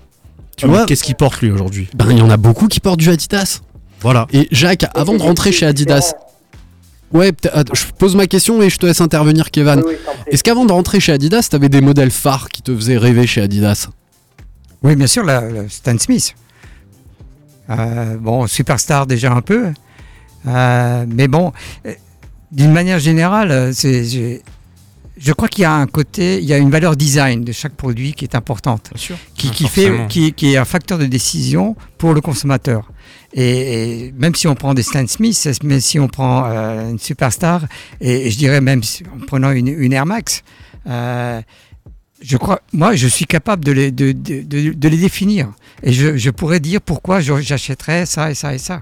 [0.58, 0.86] Tu Ah, vois?
[0.88, 1.88] Qu'est-ce qu'il porte lui aujourd'hui?
[1.96, 3.60] Ben il y en a beaucoup qui portent du Adidas.
[4.02, 4.26] Voilà.
[4.34, 6.14] Et Jacques, avant de rentrer chez Adidas,
[7.12, 9.82] Ouais, attends, je pose ma question et je te laisse intervenir, Kevin.
[9.86, 10.14] Oui, oui.
[10.28, 13.42] Est-ce qu'avant de rentrer chez Adidas, t'avais des modèles phares qui te faisaient rêver chez
[13.42, 13.88] Adidas?
[14.84, 16.36] Oui, bien sûr, la, la Stan Smith.
[17.70, 19.68] Euh, bon, superstar déjà un peu.
[20.48, 21.52] Euh, mais bon,
[21.86, 21.94] euh,
[22.52, 24.42] d'une manière générale, c'est,
[25.20, 27.74] je crois qu'il y a un côté, il y a une valeur design de chaque
[27.74, 29.18] produit qui est importante, Bien sûr.
[29.36, 32.90] qui, Ah, qui fait, qui, qui est un facteur de décision pour le consommateur.
[33.34, 37.00] Et, et même si on prend des Stan Smith, même si on prend euh, une
[37.00, 37.66] superstar,
[38.02, 40.42] et, et je dirais même si- en prenant une, une Air Max,
[40.88, 41.42] euh,
[42.22, 45.50] je crois, moi, je suis capable de les, de, de- de- de les définir.
[45.84, 48.82] Et je, je pourrais dire pourquoi j'achèterais ça et ça et ça.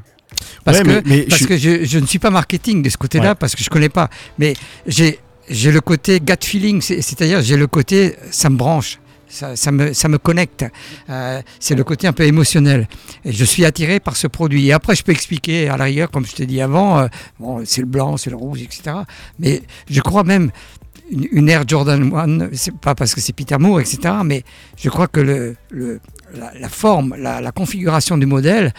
[0.63, 2.89] Parce Ouais, que, mais- mais parce je- que je, je ne suis pas marketing de
[2.89, 3.35] ce côté-là, Ouais.
[3.35, 4.09] parce que je connais pas.
[4.39, 4.53] Mais
[4.87, 5.19] j'ai
[5.49, 8.99] j'ai le côté gut feeling, c'est- c'est-à-dire j'ai le côté, ça me branche.
[9.29, 10.63] Ça, me, ça me connecte.
[11.09, 12.87] Euh, c'est le côté un peu émotionnel.
[13.25, 14.67] Et je suis attiré par ce produit.
[14.67, 17.61] Et après, je peux expliquer à la rigueur, comme je t'ai dit avant, euh, bon,
[17.65, 18.95] c'est le blanc, c'est le rouge, etc.
[19.37, 20.49] Mais je crois même
[21.11, 24.13] une, une Air Jordan 1, c'est pas parce que c'est Peter Moore, etc.
[24.23, 24.43] Mais
[24.77, 25.99] je crois que le, le-
[26.59, 28.73] la, forme, la, configuration du modèle,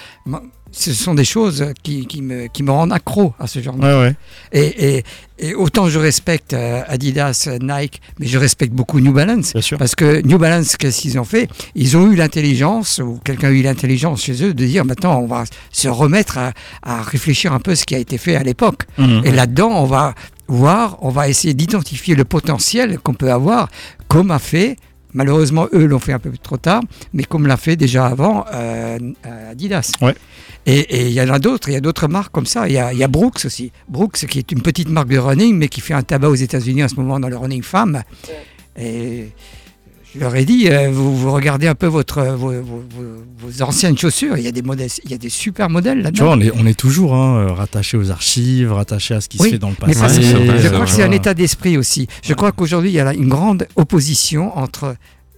[0.73, 3.83] ce sont des choses qui, qui me, qui me rendent accro à ce genre de
[3.83, 4.15] Ouais, ouais.
[4.53, 5.05] et, et-
[5.41, 9.53] et autant je respecte euh, Adidas, euh, Nike, mais je respecte beaucoup New Balance.
[9.53, 9.79] Bien sûr.
[9.79, 11.49] Parce que New Balance, qu'est-ce qu'ils ont fait?
[11.77, 15.27] Ils ont eu l'intelligence, ou quelqu'un a eu l'intelligence chez eux, de dire maintenant on
[15.29, 16.53] va se remettre à,
[16.83, 18.83] à réfléchir un peu ce qui a été fait à l'époque.
[18.99, 19.23] Mhm.
[19.25, 20.15] Et là-dedans, on va
[20.49, 23.69] voir, on va essayer d'identifier le potentiel qu'on peut avoir,
[24.09, 24.77] comme a fait.
[25.15, 26.83] Malheureusement, eux l'ont fait un peu trop tard,
[27.13, 29.93] mais comme l'a fait déjà avant euh, euh, Adidas.
[30.03, 30.15] Ouais.
[30.67, 32.69] Et il y en a d'autres, il y a d'autres marques comme ça.
[32.69, 33.73] Il y, a, il y a Brooks aussi.
[33.89, 36.85] Brooks, qui est une petite marque de running, mais qui fait un tabac aux États-Unis
[36.85, 38.03] en ce moment dans le running femme.
[38.79, 39.31] Et
[40.15, 44.37] je leur ai dit, euh, vous, vous regardez un peu votre, vos, vos- anciennes chaussures,
[44.39, 46.25] il y a des modèles, il y a des super modèles Tu là-dedans.
[46.25, 49.47] vois, on est, on est toujours hein, rattaché aux archives, rattaché à ce qui Oui,
[49.49, 49.93] se fait dans le passé.
[50.23, 52.07] je crois que c'est un état d'esprit aussi.
[52.23, 54.97] Je crois qu'aujourd'hui, il y a là une grande opposition entre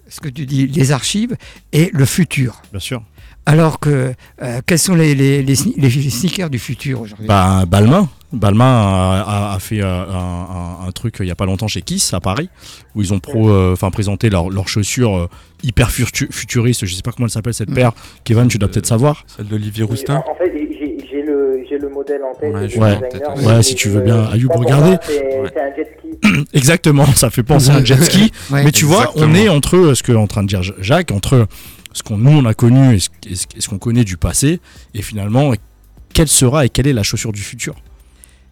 [0.08, 1.36] ce que tu dis, les archives,
[1.72, 2.62] et le futur.
[2.72, 3.02] Bien sûr.
[3.46, 4.12] Alors que,
[4.42, 7.26] euh, quels sont les, les, les, sne- les sneakers du futur aujourd'hui?
[7.26, 8.08] Bah, Balmain.
[8.32, 11.46] Balmain a, a- a fait euh, un, un- un truc euh, il y a pas
[11.46, 12.48] longtemps chez Kiss à Paris
[12.94, 15.26] où ils ont pro, euh, enfin présenté leurs leurs chaussures euh,
[15.62, 16.86] hyper futu- futuristes.
[16.86, 17.74] Je sais pas comment elle s'appelle cette Mm.
[17.74, 17.92] paire.
[18.24, 19.24] Kevin, tu dois peut-être savoir.
[19.26, 20.68] Celle d'Olivier Roustin En fait, j'ai-
[21.78, 22.52] le, modèle en tête.
[22.52, 24.96] Ouais, designer, si tu veux bien, Ayoub, regardez.
[25.02, 25.50] C'est Ouais.
[25.56, 26.44] un jet ski.
[26.52, 28.32] Exactement, ça fait penser à un jet ski.
[28.50, 28.64] Ouais.
[28.64, 31.46] Mais tu vois, on est entre ce que est en train de dire Jacques, entre
[31.92, 34.16] ce qu'on nous on a connu et ce, et ce- et ce qu'on connaît du
[34.16, 34.60] passé,
[34.94, 35.52] et finalement
[36.12, 37.74] quelle sera et quelle est la chaussure du futur.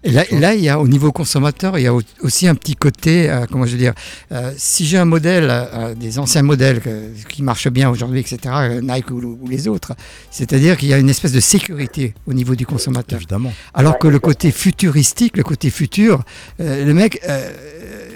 [0.04, 2.76] Et là, il y a au niveau consommateur, il y a au- aussi un petit
[2.76, 3.94] côté, euh, comment je veux dire,
[4.30, 8.38] euh, si j'ai un modèle, euh, des anciens modèles que- qui marchent bien aujourd'hui, etc.,
[8.46, 9.94] euh, Nike ou, ou les autres,
[10.30, 13.18] c'est-à-dire qu'il y a une espèce de sécurité au niveau du consommateur.
[13.18, 13.52] Évidemment.
[13.74, 16.22] Alors que le côté futuristique, le côté futur,
[16.60, 17.50] euh, le mec, euh,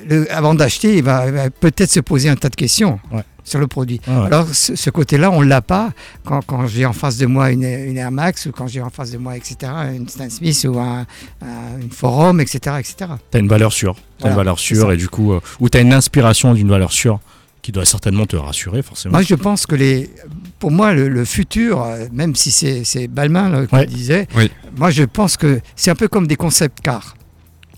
[0.08, 3.22] le- avant d'acheter, il va, peut-être se poser un tas de questions Ouais.
[3.44, 4.00] sur le produit.
[4.06, 4.14] Ouais.
[4.26, 5.92] Alors ce, ce côté-là, on l'a pas
[6.24, 8.90] quand, quand j'ai en face de moi une, une Air Max ou quand j'ai en
[8.90, 9.56] face de moi, etc.,
[9.94, 11.06] une Stan Smith ou un,
[11.42, 13.10] un- une Forum, etc., etc.
[13.30, 13.96] T'as une valeur sûre.
[14.20, 17.20] Voilà, une valeur sûre et du coup, euh, ou t'as une inspiration d'une valeur sûre
[17.62, 19.12] qui doit certainement te rassurer forcément.
[19.12, 20.10] Moi, je pense que les,
[20.58, 23.80] pour moi, le, le futur, euh, même si c'est Balmain là, qui Ouais.
[23.82, 24.50] le disait, Oui.
[24.76, 27.14] moi, je pense que c'est un peu comme des concept cars.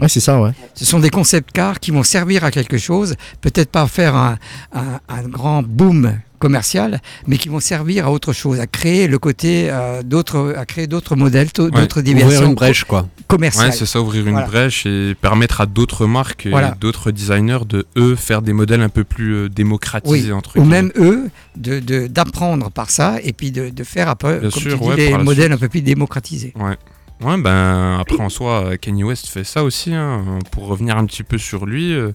[0.01, 0.51] Ouais, c'est ça, ouais.
[0.75, 4.39] Ce sont des concept cars qui vont servir à quelque chose, peut-être pas faire un,
[4.73, 9.19] un- un grand boom commercial, mais qui vont servir à autre chose, à créer le
[9.19, 13.09] côté euh, d'autres, à créer d'autres modèles, to- d'autres Ouvrir diversions une brèche, quoi.
[13.29, 13.71] commerciales.
[13.71, 14.47] Ouais, c'est ça, ouvrir une Voilà.
[14.49, 16.75] brèche et permettre à d'autres marques Voilà.
[16.77, 20.59] et d'autres designers de, eux, faire des modèles un peu plus euh, démocratisés, Oui, entre
[20.59, 24.39] ou même eux, de, de- d'apprendre par ça et puis de, de faire un peu,
[24.41, 25.53] Bien comme sûr, tu dis, ouais, des modèles suite.
[25.55, 26.53] un peu plus démocratisés.
[26.57, 26.77] Ouais.
[27.23, 29.95] Ouais, ben après en soi, Kanye West fait ça aussi.
[29.95, 30.39] hein.
[30.51, 32.13] Pour revenir un petit peu sur lui, euh,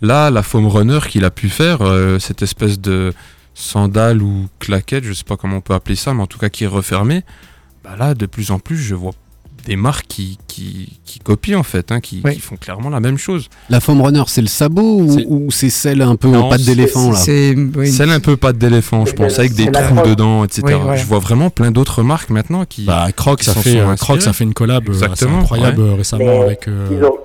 [0.00, 3.12] là, la foam runner qu'il a pu faire, euh, cette espèce de
[3.54, 6.48] sandale ou claquette, je sais pas comment on peut appeler ça, mais en tout cas
[6.48, 7.22] qui est refermée,
[7.84, 9.12] bah là, de plus en plus, je vois
[9.66, 12.34] des marques qui, qui, qui copient en fait, hein, qui, Oui.
[12.34, 13.48] qui font clairement la même chose.
[13.68, 16.74] La foam runner, c'est le sabot ou C'est- celle un peu Non, en patte c'est-
[16.74, 20.44] d'éléphant là C'est oui, Celle un peu patte d'éléphant, je pense, avec des trous dedans,
[20.44, 20.62] etc.
[20.66, 20.96] Oui.
[20.96, 22.84] Je vois vraiment plein d'autres marques maintenant qui.
[22.84, 23.94] Bah, Crocs, ça fait, sont euh.
[23.96, 26.68] Crocs, ça fait une collab euh, assez Exactement, incroyable euh, récemment Mais avec.
[26.68, 27.18] euh, ont-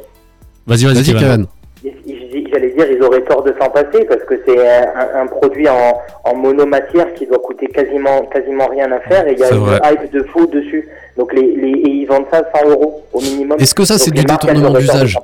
[0.67, 1.03] Vas-y, vas-y.
[1.03, 5.67] J- J'allais dire, ils auraient tort de s'en passer parce que c'est un, un produit
[5.67, 9.51] en, en monomatière qui doit coûter quasiment, quasiment rien à faire et il y a
[9.51, 9.79] une vrai.
[9.83, 10.88] hype de fou dessus.
[11.18, 13.57] Donc les, les, et ils vendent ça 100 euros au minimum.
[13.59, 15.18] Est-ce que ça, c'est du détournement d'usage.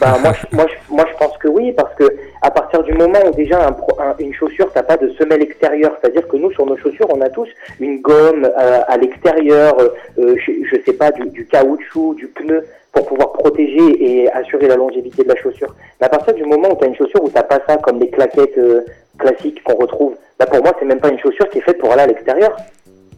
[0.00, 2.04] Bah, moi, je, moi, je, moi, je pense que oui, parce que
[2.42, 3.76] à partir du moment où déjà un
[4.18, 7.30] une chaussure, t'as pas de semelle extérieure, c'est-à-dire que nous, sur nos chaussures, on a
[7.30, 7.48] tous
[7.80, 9.74] une gomme euh, à l'extérieur,
[10.18, 14.68] euh, je, je sais pas, du, du caoutchouc, du pneu, pour pouvoir protéger et assurer
[14.68, 15.74] la longévité de la chaussure.
[16.00, 17.98] Mais à partir du moment où tu as une chaussure où t'as pas ça, comme
[18.00, 18.84] les claquettes euh,
[19.18, 21.92] classiques qu'on retrouve, là pour moi, c'est même pas une chaussure qui est faite pour
[21.92, 22.54] aller à l'extérieur.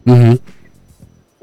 [0.05, 0.37] Mhm.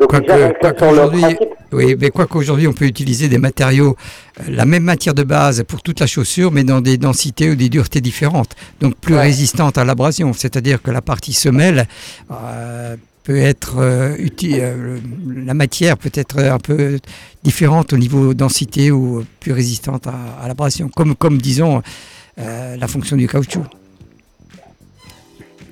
[0.02, 2.72] Donc Quoique- déjà, rien que quoique sur le aujourd'hui- principe, Oui, mais quoi qu'aujourd'hui, on
[2.72, 3.96] peut utiliser des matériaux,
[4.40, 7.54] euh, la même matière de base pour toute la chaussure, mais dans des densités ou
[7.54, 8.54] des duretés différentes.
[8.80, 9.22] Donc plus Ouais.
[9.22, 10.32] résistantes à l'abrasion.
[10.32, 11.86] C'est-à-dire que la partie semelle
[12.32, 14.98] euh, peut être euh, uti- euh,
[15.46, 16.98] la matière peut être un peu
[17.44, 20.88] différente au niveau densité ou plus résistante à, à l'abrasion.
[20.88, 21.80] Comme, comme disons,
[22.40, 23.62] euh, la fonction du caoutchouc.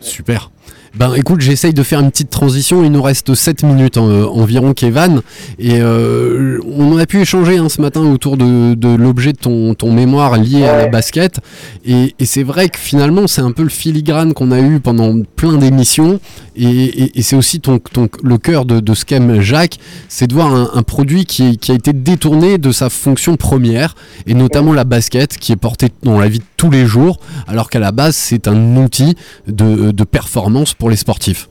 [0.00, 0.50] Super.
[0.98, 2.82] Ben écoute, j'essaye de faire une petite transition.
[2.84, 5.22] Il nous reste 7 minutes euh, environ, Kevin.
[5.60, 9.74] Et euh, on a pu échanger hein, ce matin autour de, de l'objet de ton,
[9.74, 11.38] ton mémoire lié à la basket.
[11.86, 15.14] Et, et c'est vrai que finalement, c'est un peu le filigrane qu'on a eu pendant
[15.36, 16.18] plein d'émissions.
[16.56, 19.78] Et, et- et c'est aussi ton, ton- le cœur de, de ce qu'aime Jacques,
[20.08, 23.94] c'est de voir un, un produit qui, qui a été détourné de sa fonction première,
[24.26, 27.70] et notamment la basket, qui est portée dans la vie de tous les jours, alors
[27.70, 29.14] qu'à la base, c'est un outil
[29.46, 31.48] de, de performance pour les sportifs.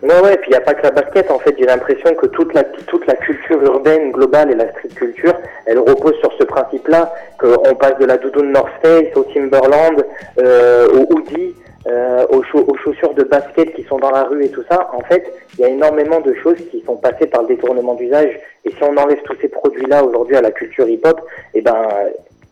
[0.00, 2.14] Ouais, ouais, et puis il n'y a pas que la basket, en fait, j'ai l'impression
[2.14, 5.34] que toute la, toute la culture urbaine globale et la street culture,
[5.66, 10.04] elle repose sur ce principe-là, qu'on passe de la doudoune North Face au Timberland,
[10.38, 11.52] euh, au hoodie,
[11.88, 14.88] euh, aux, chau- aux chaussures de basket qui sont dans la rue et tout ça.
[14.92, 18.38] En fait, il y a énormément de choses qui sont passées par le détournement d'usage,
[18.64, 21.20] et si on enlève tous ces produits-là aujourd'hui à la culture hip-hop,
[21.54, 21.74] eh ben,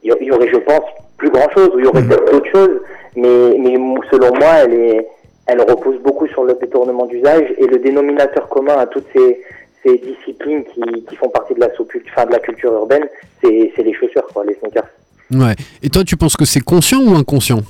[0.02, 0.82] il y, y aurait, je pense,
[1.16, 2.80] plus grand-chose, ou il y aurait peut-être d'autres choses,
[3.14, 3.74] mais, mais
[4.10, 5.08] selon moi, elle est
[5.46, 9.40] elle repose beaucoup sur le détournement d'usage et le dénominateur commun à toutes ces,
[9.84, 13.06] ces disciplines qui, qui font partie de la, enfin, de la culture urbaine,
[13.40, 14.88] c'est les chaussures, quoi, les sneakers.
[15.30, 15.54] Ouais.
[15.82, 17.60] Et toi, tu penses que c'est conscient ou inconscient?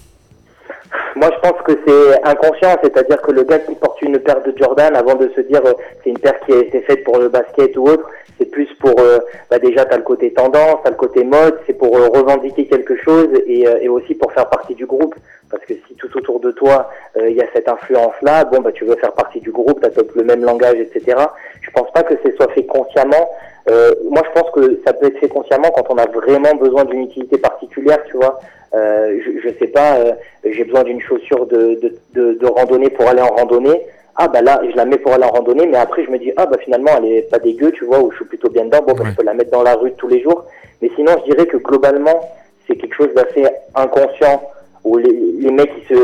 [1.15, 4.53] Moi, je pense que c'est inconscient, c'est-à-dire que le gars qui porte une paire de
[4.57, 5.73] Jordan, avant de se dire euh,
[6.03, 8.07] c'est une paire qui a été faite pour le basket ou autre,
[8.39, 9.19] c'est plus pour, euh,
[9.51, 12.97] bah déjà, t'as le côté tendance, t'as le côté mode, c'est pour euh, revendiquer quelque
[13.03, 15.15] chose et, et aussi pour faire partie du groupe.
[15.51, 18.73] Parce que si tout autour de toi, euh, il y a cette influence-là, bon, bah,
[18.73, 21.17] tu veux faire partie du groupe, tu le même langage, etc.
[21.61, 23.31] Je pense pas que ce soit fait consciemment.
[23.69, 26.85] Euh, moi, je pense que ça peut être fait consciemment quand on a vraiment besoin
[26.85, 28.39] d'une utilité particulière, tu vois.
[28.75, 30.13] Euh, je, je sais pas, euh,
[30.45, 33.87] j'ai besoin d'une chaussure de, de, de, de randonnée pour aller en randonnée.
[34.17, 36.33] Ah bah là, je la mets pour aller en randonnée, mais après je me dis
[36.39, 38.81] ah bah finalement elle est pas dégueu, tu vois, ou je suis plutôt bien dedans.
[38.87, 40.47] Bon, bah, je peux la mettre dans la rue tous les jours.
[40.81, 42.29] Mais sinon, je dirais que globalement,
[42.67, 44.43] c'est quelque chose d'assez inconscient
[44.87, 45.15] où les,
[45.45, 46.01] les mecs, ils se,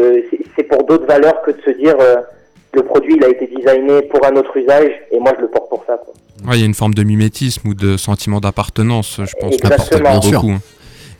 [0.57, 2.17] c'est- pour d'autres valeurs que de se dire euh,
[2.75, 5.69] le produit il a été designé pour un autre usage et moi je le porte
[5.69, 5.95] pour ça.
[6.03, 6.15] Quoi.
[6.51, 9.55] Ouais, il y a une forme de mimétisme ou de sentiment d'appartenance, je pense.
[9.55, 10.19] Exactement.
[10.21, 10.55] Beaucoup.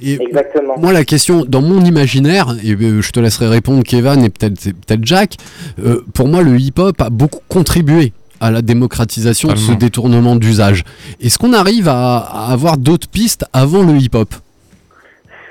[0.05, 0.75] Et Exactement.
[0.79, 4.61] moi, la question, dans mon imaginaire, et euh, je te laisserai répondre, Kevin, et peut-être
[4.85, 5.37] peut-être Jack,
[5.85, 10.83] euh, pour moi, le hip-hop a beaucoup contribué à la démocratisation de ce détournement d'usage.
[11.21, 14.35] Est-ce qu'on arrive à, à avoir d'autres pistes avant le hip-hop?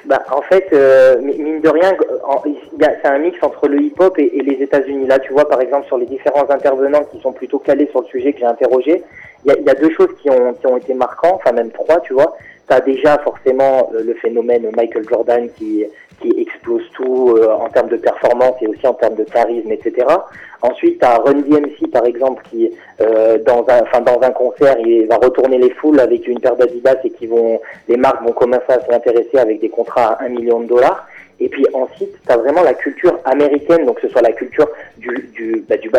[0.06, 1.96] Bah, en fait, euh, mi- mine de rien,
[2.80, 5.06] c'est un mix entre le hip-hop et, les États-Unis.
[5.06, 8.08] Là, tu vois, par exemple, sur les différents intervenants qui sont plutôt calés sur le
[8.08, 9.04] sujet que j'ai interrogé,
[9.46, 11.72] il y a, y a deux choses qui ont, qui ont été marquantes, enfin même
[11.72, 12.36] trois, tu vois.
[12.70, 15.86] Tu déjà forcément euh, le phénomène Michael Jordan qui,
[16.22, 20.06] qui explose tout euh, en termes de performance et aussi en termes de charisme, etc.
[20.62, 24.78] Ensuite, tu as Run DMC, par exemple, qui, euh, dans, un, enfin, dans un concert,
[24.80, 28.34] il va retourner les foules avec une paire d'Adidas et qui vont, les marques vont
[28.34, 31.08] commencer à s'y intéresser avec des contrats à 1 million de dollars.
[31.44, 34.68] Et puis ensuite, tu as vraiment la culture américaine, donc ce soit la culture
[34.98, 35.90] du, du, bah, du,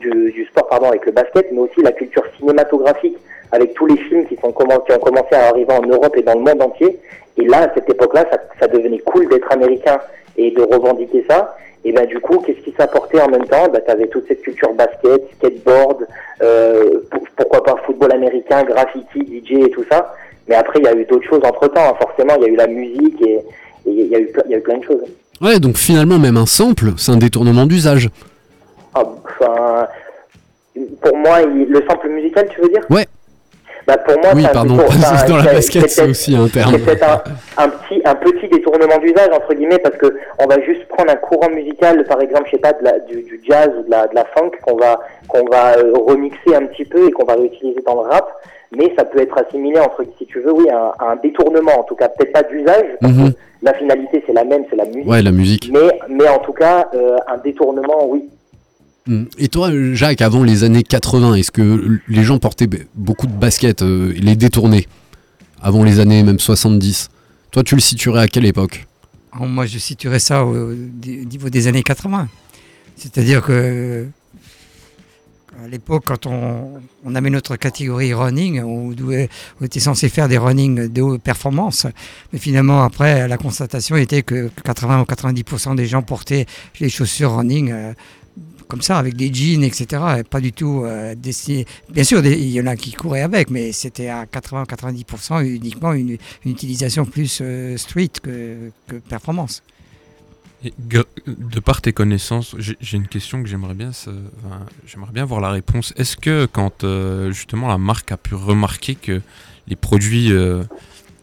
[0.00, 3.16] du, du, sport pardon, avec le basket, mais aussi la culture cinématographique
[3.50, 6.34] avec tous les films qui, sont qui ont commencé à arriver en Europe et dans
[6.34, 6.98] le monde entier.
[7.36, 9.98] Et là, à cette époque-là, ça, ça devenait cool d'être américain
[10.36, 11.56] et de revendiquer ça.
[11.84, 13.68] Et ben du coup, qu'est-ce qui s'apportait en même temps?
[13.68, 16.06] Bah, Tu avais toute cette culture basket, skateboard,
[16.42, 20.14] euh, pour- pourquoi pas football américain, graffiti, DJ et tout ça.
[20.48, 21.90] Mais après, il y a eu d'autres choses entre-temps.
[21.90, 21.94] hein.
[22.00, 23.40] Forcément, il y a eu la musique et
[23.86, 25.02] et il y, a eu plein de choses.
[25.40, 28.10] Ouais, donc finalement, même un sample, c'est un détournement d'usage.
[28.94, 29.02] Ah,
[29.40, 29.88] Enfin,
[31.00, 32.84] pour moi, le sample musical, tu veux dire?
[32.90, 33.06] Ouais.
[33.86, 36.72] Bah pour moi, Oui, pardon, détour- enfin, dans la basket, c'est aussi un terme.
[36.72, 37.04] C'est peut-être
[37.58, 41.10] un, un petit, un petit détournement d'usage entre guillemets parce que on va juste prendre
[41.12, 43.90] un courant musical, par exemple, je sais pas, de la, du, du jazz ou de
[43.90, 47.24] la, de la funk qu'on va, qu'on va euh, remixer un petit peu et qu'on
[47.24, 48.26] va réutiliser dans le rap,
[48.76, 51.82] mais ça peut être assimilé entre, si tu veux, oui, à, à un détournement, en
[51.84, 53.32] tout cas, peut-être pas d'usage, Mhm.
[53.62, 55.06] la finalité c'est la même, c'est la musique.
[55.10, 55.70] Ouais, la musique.
[55.72, 58.28] Mais, mais en tout cas, euh, un détournement, oui.
[59.06, 59.24] Mm.
[59.38, 63.82] Et toi, Jacques, avant les années 80, est-ce que les gens portaient beaucoup de baskets,
[63.82, 64.86] euh, les détournaient
[65.60, 67.10] Avant les années même 70
[67.50, 68.86] Toi, tu le situerais à quelle époque?
[69.38, 70.74] Moi, je situerais ça au, au
[71.04, 72.28] niveau des années 80.
[72.96, 74.06] C'est-à-dire que
[75.62, 78.92] à l'époque, quand on, on avait notre catégorie running, on
[79.64, 81.86] était censé faire des running de haute performance.
[82.32, 86.46] Mais finalement, après, la constatation était que 80 ou 90% des gens portaient
[86.80, 87.92] les chaussures running euh,
[88.68, 90.02] comme ça, avec des jeans, etc.
[90.18, 91.66] et pas du tout euh, destinés.
[91.90, 96.18] Bien sûr, il y en a qui couraient avec, mais c'était à 80-90% uniquement une,
[96.44, 98.70] utilisation plus euh, street que,
[99.08, 99.62] performance.
[100.78, 103.90] De par tes connaissances, j'ai une question que j'aimerais bien,
[105.12, 105.92] bien voir la réponse.
[105.96, 109.20] Est-ce que quand euh, justement la marque a pu remarquer que
[109.68, 110.64] les produits euh,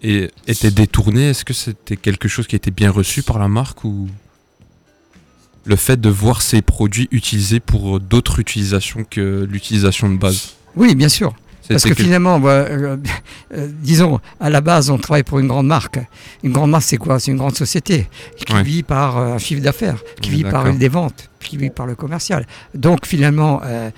[0.02, 4.08] étaient détournés, est-ce que c'était quelque chose qui était bien reçu par la marque ou?
[5.66, 10.96] Le fait de voir ces produits utilisés pour d'autres utilisations que l'utilisation de base Oui,
[10.96, 11.34] bien sûr.
[11.70, 12.98] Parce que que- finalement, bah, euh,
[13.54, 16.00] euh, disons, à la base, on travaille pour une grande marque.
[16.44, 17.18] Une grande marque, c'est quoi?
[17.20, 18.64] C'est une grande société qui Ouais.
[18.64, 21.96] vit par euh, un chiffre d'affaires, qui vit par des ventes, qui vit par le
[21.96, 22.46] commercial.
[22.76, 23.90] Donc finalement, euh,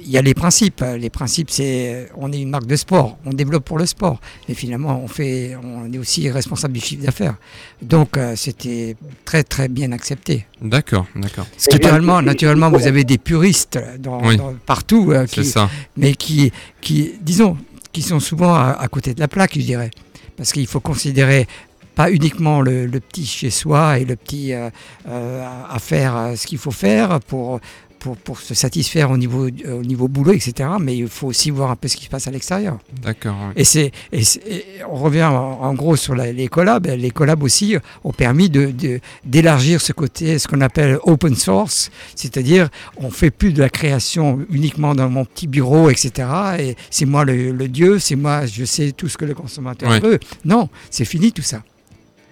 [0.00, 0.84] il y a les principes.
[0.98, 4.20] Les principes, c'est on est une marque de sport, on développe pour le sport.
[4.48, 7.36] Et finalement, on, fait, on est aussi responsable du chiffre d'affaires.
[7.80, 10.46] Donc euh, c'était très très bien accepté.
[10.60, 11.46] D'accord, d'accord.
[11.70, 14.36] Naturellement, naturellement, vous avez des puristes dans, Oui.
[14.36, 15.68] dans- partout, euh, qui, ça.
[15.96, 17.56] mais qui, qui, disons,
[17.92, 19.90] qui sont souvent à, à côté de la plaque, je dirais,
[20.36, 21.46] parce qu'il faut considérer
[21.94, 24.70] pas uniquement le, le petit chez soi et le petit euh,
[25.08, 27.60] euh, à à faire euh, ce qu'il faut faire pour,
[28.02, 30.68] pour, pour se satisfaire au niveau, euh, au niveau boulot, etc.
[30.80, 32.78] Mais il faut aussi voir un peu ce qui se passe à l'extérieur.
[33.00, 33.36] D'accord.
[33.54, 33.92] Et, c'est,
[34.90, 35.32] on revient en,
[35.62, 36.86] en gros sur la- les collabs.
[36.86, 38.72] Les collabs aussi ont permis de,
[39.24, 44.44] d'élargir ce côté, ce qu'on appelle open source, c'est-à-dire on fait plus de la création
[44.50, 46.28] uniquement dans mon petit bureau, etc.
[46.58, 49.90] Et c'est moi le, le dieu, c'est moi, je sais tout ce que le consommateur
[50.00, 50.18] veut.
[50.44, 51.62] Non, c'est fini tout ça.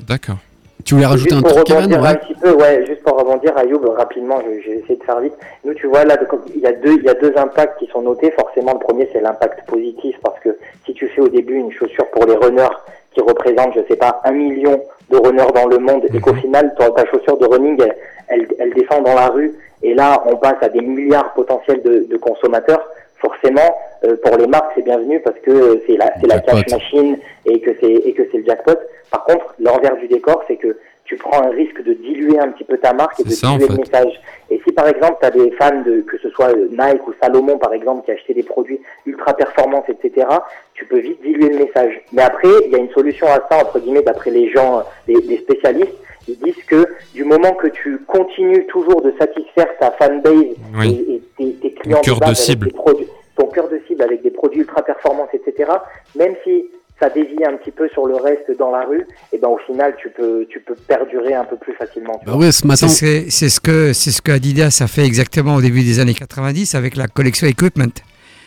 [0.06, 0.38] D'accord.
[0.84, 4.38] Tu voulais rajouter juste un truc, Kevin petit peu, ouais, juste pour rebondir, Ayoub, rapidement,
[4.44, 5.34] je- j'ai essayé de faire vite.
[5.64, 6.16] Nous, tu vois, là,
[6.54, 8.30] il y a deux, il y a deux impacts qui sont notés.
[8.32, 10.56] Forcément, le premier, c'est l'impact positif, parce que
[10.86, 12.68] si tu fais au début une chaussure pour les runners
[13.12, 16.72] qui représente, je sais pas, un million de runners dans le monde et qu'au final,
[16.78, 17.94] ta, ta chaussure de running, elle,
[18.28, 19.52] elle, elle descend dans la rue
[19.82, 22.80] et là, on passe à des milliards potentiels de, de consommateurs.
[23.20, 26.66] Forcément, euh, pour les marques, c'est bienvenu parce que euh, c'est la, c'est la cash
[26.70, 28.78] machine et que c'est et que c'est le jackpot.
[29.10, 30.78] Par contre, l'envers du décor, c'est que
[31.10, 33.68] tu prends un risque de diluer un petit peu ta marque et de en diluer
[33.68, 34.20] le message.
[34.48, 37.12] Et si par exemple, tu as des fans de que ce soit euh, Nike ou
[37.20, 40.28] Salomon par exemple qui achetaient des produits ultra performance, etc.,
[40.74, 42.00] tu peux vite diluer le message.
[42.12, 45.14] Mais après, il y a une solution à ça entre guillemets d'après les gens, les,
[45.14, 45.98] les spécialistes.
[46.28, 50.32] Ils disent que du moment que tu continues toujours de satisfaire ta fanbase
[50.78, 51.04] Oui.
[51.08, 52.66] et, et tes, tes clients de base avec cible.
[52.68, 55.72] des produits, ton cœur de cible avec des produits ultra performance, etc.
[56.14, 56.66] Même si
[57.00, 59.94] ça dévie un petit peu sur le reste dans la rue, et ben au final
[59.98, 62.20] tu peux tu peux perdurer un peu plus facilement.
[62.26, 62.88] Bah ouais, ce matin.
[62.88, 65.98] C'est ce, c'est ce que c'est ce que Adidas a fait exactement au début des
[65.98, 67.94] années 90 avec la collection Equipment.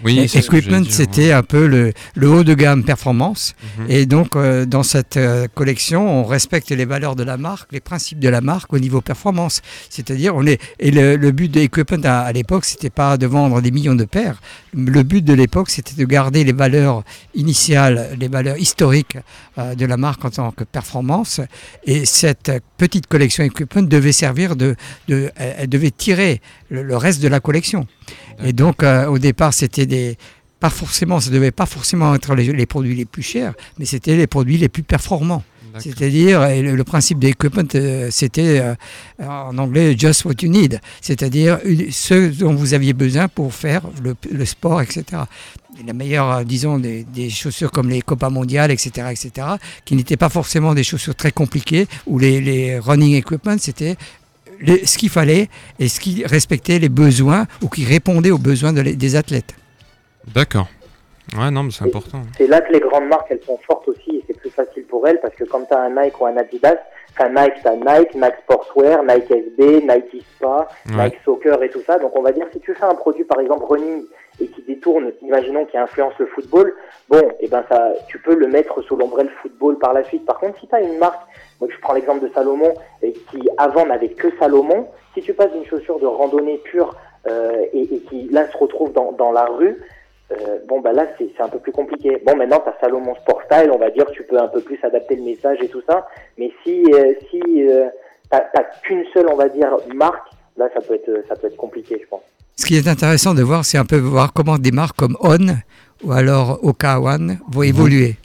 [0.03, 3.55] Oui, Et Equipment, c'était un peu le, le haut de gamme performance.
[3.79, 3.85] Mhm.
[3.89, 7.79] Et donc, euh, dans cette euh, collection, on respecte les valeurs de la marque, les
[7.79, 9.61] principes de la marque au niveau performance.
[9.89, 13.27] C'est-à-dire, on est et le, le but de Equipment à, à l'époque, c'était pas de
[13.27, 14.41] vendre des millions de paires.
[14.73, 17.03] Le but de l'époque, c'était de garder les valeurs
[17.35, 19.17] initiales, les valeurs historiques
[19.57, 21.41] euh, de la marque en tant que performance.
[21.85, 24.75] Et cette petite collection Equipment devait servir de,
[25.07, 27.87] de elle elle devait tirer le, le reste de la collection.
[28.43, 30.17] Et donc, euh, au départ, c'était des.
[30.59, 34.15] Pas forcément, ça devait pas forcément être les, les produits les plus chers, mais c'était
[34.15, 35.43] les produits les plus performants.
[35.79, 38.75] C'est-à-dire, et le, le principe d'equipment, euh, c'était euh,
[39.19, 41.59] en anglais just what you need, c'est-à-dire
[41.91, 45.03] ce dont vous aviez besoin pour faire le, le sport, etc.
[45.79, 49.47] Et la meilleure, euh, disons, des, des chaussures comme les Copa Mondiales, etc., etc.,
[49.83, 53.95] qui n'étaient pas forcément des chaussures très compliquées, ou les, les running equipment, c'était
[54.63, 55.49] les- ce qu'il fallait
[55.79, 59.53] et ce qui respectait les besoins ou qui répondait aux besoins de les- des athlètes.
[60.33, 60.67] D'accord.
[61.37, 62.21] Ouais, non, mais c'est important.
[62.37, 65.07] C'est là que les grandes marques elles sont fortes aussi et c'est plus facile pour
[65.07, 66.75] elles parce que quand tu as un Nike ou un Adidas,
[67.13, 71.05] enfin Nike, tu as Nike, Nike Sportswear, Nike SB, Nike Spa, Ouais.
[71.05, 71.97] Nike Soccer et tout ça.
[71.97, 74.03] Donc on va dire si tu fais un produit par exemple running
[74.39, 76.75] et qui détourne, imaginons qui influence le football,
[77.09, 80.25] bon, et ben ça, tu peux le mettre sous l'ombrelle football par la suite.
[80.25, 81.21] Par contre, si tu as une marque,
[81.59, 85.51] moi je prends l'exemple de Salomon et qui avant n'avait que Salomon, si tu passes
[85.51, 86.95] d'une chaussure de randonnée pure
[87.27, 89.79] euh, et, et qui là se retrouve dans, dans la rue,
[90.31, 92.21] euh, bon bah là c'est un peu plus compliqué.
[92.25, 95.15] Bon maintenant t'as Salomon Sport Style, on va dire tu peux un peu plus adapter
[95.15, 96.07] le message et tout ça,
[96.37, 97.89] mais si euh, si euh,
[98.31, 100.27] t'as qu'une seule on va dire marque,
[100.57, 102.23] là ça peut être ça peut être compliqué je pense.
[102.55, 105.37] Ce qui est intéressant de voir, c'est un peu voir comment des marques comme On
[106.03, 108.17] ou alors Okawan vont évoluer.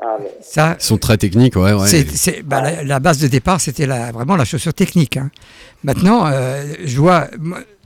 [0.00, 1.88] Ah, Ça, Ils sont très techniques, ouais, ouais.
[1.88, 5.16] c'est, c'est- bah, la, la base de départ, c'était la- vraiment la chaussure technique.
[5.16, 5.28] hein.
[5.82, 7.26] Maintenant, euh, je vois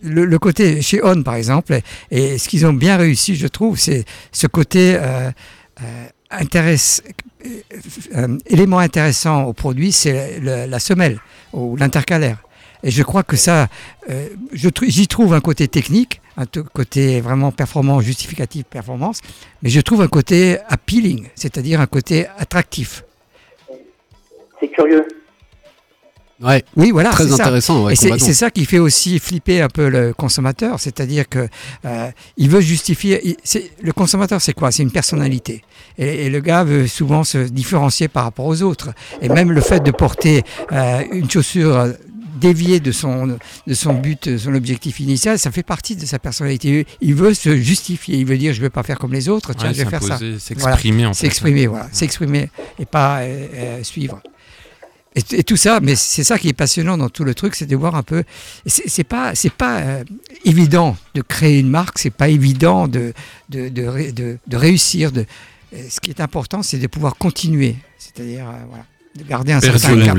[0.02, 1.72] le, le côté chez On, par exemple,
[2.10, 5.30] et, et ce qu'ils ont bien réussi, je trouve, c'est ce côté euh,
[5.82, 6.04] euh,
[6.34, 6.76] euh,
[8.16, 11.18] euh, élément intéressant au produit, c'est la semelle
[11.54, 12.38] ou l'intercalaire.
[12.84, 13.68] Et je crois que ça,
[14.10, 19.20] euh, j'y trouve un côté technique, un côté vraiment performant, justificatif, performance,
[19.62, 23.04] mais je trouve un côté appealing, c'est-à-dire un côté attractif.
[24.60, 25.06] c'est curieux.
[26.40, 27.10] Ouais, Oui, voilà.
[27.10, 27.84] très intéressant.
[27.84, 31.46] ouais, Et c'est ça qui fait aussi flipper un peu le consommateur, c'est-à-dire que
[31.84, 33.20] euh, il veut justifier.
[33.24, 33.36] il-
[33.80, 34.72] le consommateur, c'est quoi?
[34.72, 35.62] C'est une personnalité,
[35.98, 38.90] et, et le gars veut souvent se différencier par rapport aux autres.
[39.20, 41.92] Et même le fait de porter euh, une chaussure
[42.40, 43.26] déviée de son
[43.66, 46.86] de son but, de son objectif initial, ça fait partie de sa personnalité.
[47.00, 49.52] Il veut se justifier, il veut dire je ne vais pas faire comme les autres,
[49.54, 50.18] tiens, Ouais, je vais faire ça.
[50.64, 51.20] S'exprimer en fait.
[51.26, 54.20] S'exprimer, voilà, s'exprimer et pas euh, euh, suivre.
[55.14, 57.66] Et, et tout ça, mais c'est ça qui est passionnant dans tout le truc, c'est
[57.66, 58.24] de voir un peu.
[58.64, 60.04] C'est pas, c'est pas euh,
[60.46, 63.12] évident de créer une marque, c'est pas évident de
[63.50, 65.12] de, de, de- de réussir.
[65.12, 65.26] De,
[65.90, 68.86] ce qui est important, c'est de pouvoir continuer, c'est-à-dire euh, voilà,
[69.18, 70.14] de garder un certain cap.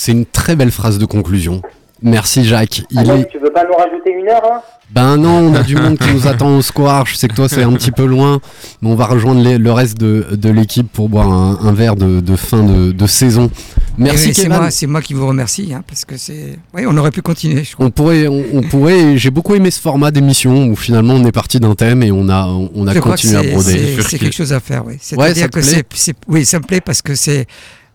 [0.00, 1.60] C'est une très belle phrase de conclusion.
[2.00, 2.82] Merci Jacques.
[2.92, 3.28] Il Alors, est...
[3.28, 4.60] tu veux pas nous rajouter une heure hein?
[4.90, 7.04] Ben non, on a du monde qui nous attend au square.
[7.06, 8.40] Je sais que toi c'est un petit peu loin,
[8.80, 11.96] mais on va rejoindre les- le reste de, de l'équipe pour boire un, un verre
[11.96, 13.50] de, de fin de, de saison.
[13.98, 16.56] Merci Et c'est moi, c'est moi qui vous remercie, hein, parce que c'est.
[16.72, 17.64] Oui, on aurait pu continuer.
[17.64, 17.84] Je crois.
[17.86, 19.18] On pourrait, on, on pourrait.
[19.18, 22.28] J'ai beaucoup aimé ce format d'émission où finalement on est parti d'un thème et on
[22.28, 23.96] a, on a Je continué à broder.
[23.96, 24.94] c'est- C'est quelque chose à faire, oui.
[25.16, 27.46] Ouais, ça te que plaît oui, ça me plaît parce que c'est,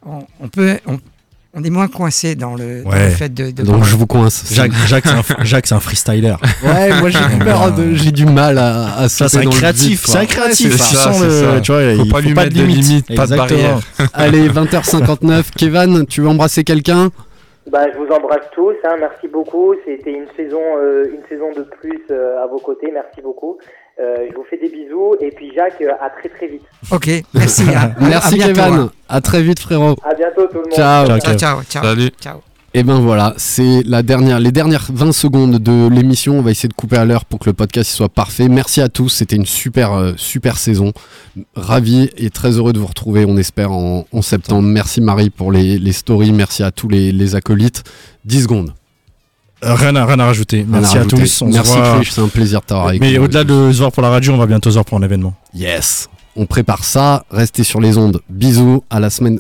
[0.06, 1.00] on, on peut, on,
[1.56, 3.52] on est moins coincé dans le, dans le fait de.
[3.52, 4.44] de Donc je vous coince.
[4.52, 6.34] Jacques, Jacques, c'est un, Jacques, c'est un freestyler.
[6.64, 10.04] Ouais, moi j'ai du, peur de- j'ai du mal à, à Ça, c'est créatif.
[10.06, 10.76] C'est un créatif.
[10.78, 11.62] Ça, le, ça.
[11.62, 12.86] tu vois, Faut il pas lui pas mettre de de limite.
[12.88, 13.80] limite, pas de barrière.
[14.14, 15.44] Allez, 20h59.
[15.56, 17.10] Kevin, tu veux embrasser quelqu'un?
[17.70, 19.74] Bah, je vous embrasse tous, hein, merci beaucoup.
[19.86, 23.58] C'était une saison, euh, une saison de plus euh, à vos côtés, merci beaucoup.
[24.00, 26.64] Euh, je vous fais des bisous et puis Jacques, euh, à très très vite.
[26.92, 27.64] Ok, merci.
[27.76, 27.92] hein.
[28.02, 28.80] Merci À bientôt, Kevin.
[28.80, 28.92] hein.
[29.08, 29.96] À très vite frérot.
[30.04, 30.74] À bientôt tout le monde.
[30.74, 31.06] Ciao.
[31.08, 31.84] Ciao, Ciao, ciao, ciao.
[31.84, 32.10] Salut.
[32.20, 32.53] ciao.
[32.76, 36.40] Et ben voilà, c'est la dernière, les dernières 20 secondes de l'émission.
[36.40, 38.50] On va essayer de couper à l'heure pour que le podcast soit parfait.
[38.50, 40.92] Merci à tous, c'était une super, euh, super saison.
[41.56, 44.68] Ravi et très heureux de vous retrouver, on espère, en, en septembre.
[44.68, 47.84] Merci Marie pour les, les stories, merci à tous les, les acolytes.
[48.26, 48.74] 10 secondes.
[49.64, 50.66] Euh, Rien à, rien à rajouter.
[50.68, 51.44] Merci à tous.
[51.44, 51.78] On Merci
[52.12, 54.38] c'est un plaisir de t'avoir avec Mais au-delà de se voir pour la radio, on
[54.38, 55.36] va bientôt se voir pour un événement.
[55.54, 57.24] Yes, on prépare ça.
[57.30, 58.20] Restez sur les ondes.
[58.30, 59.40] Bisous, à la semaine.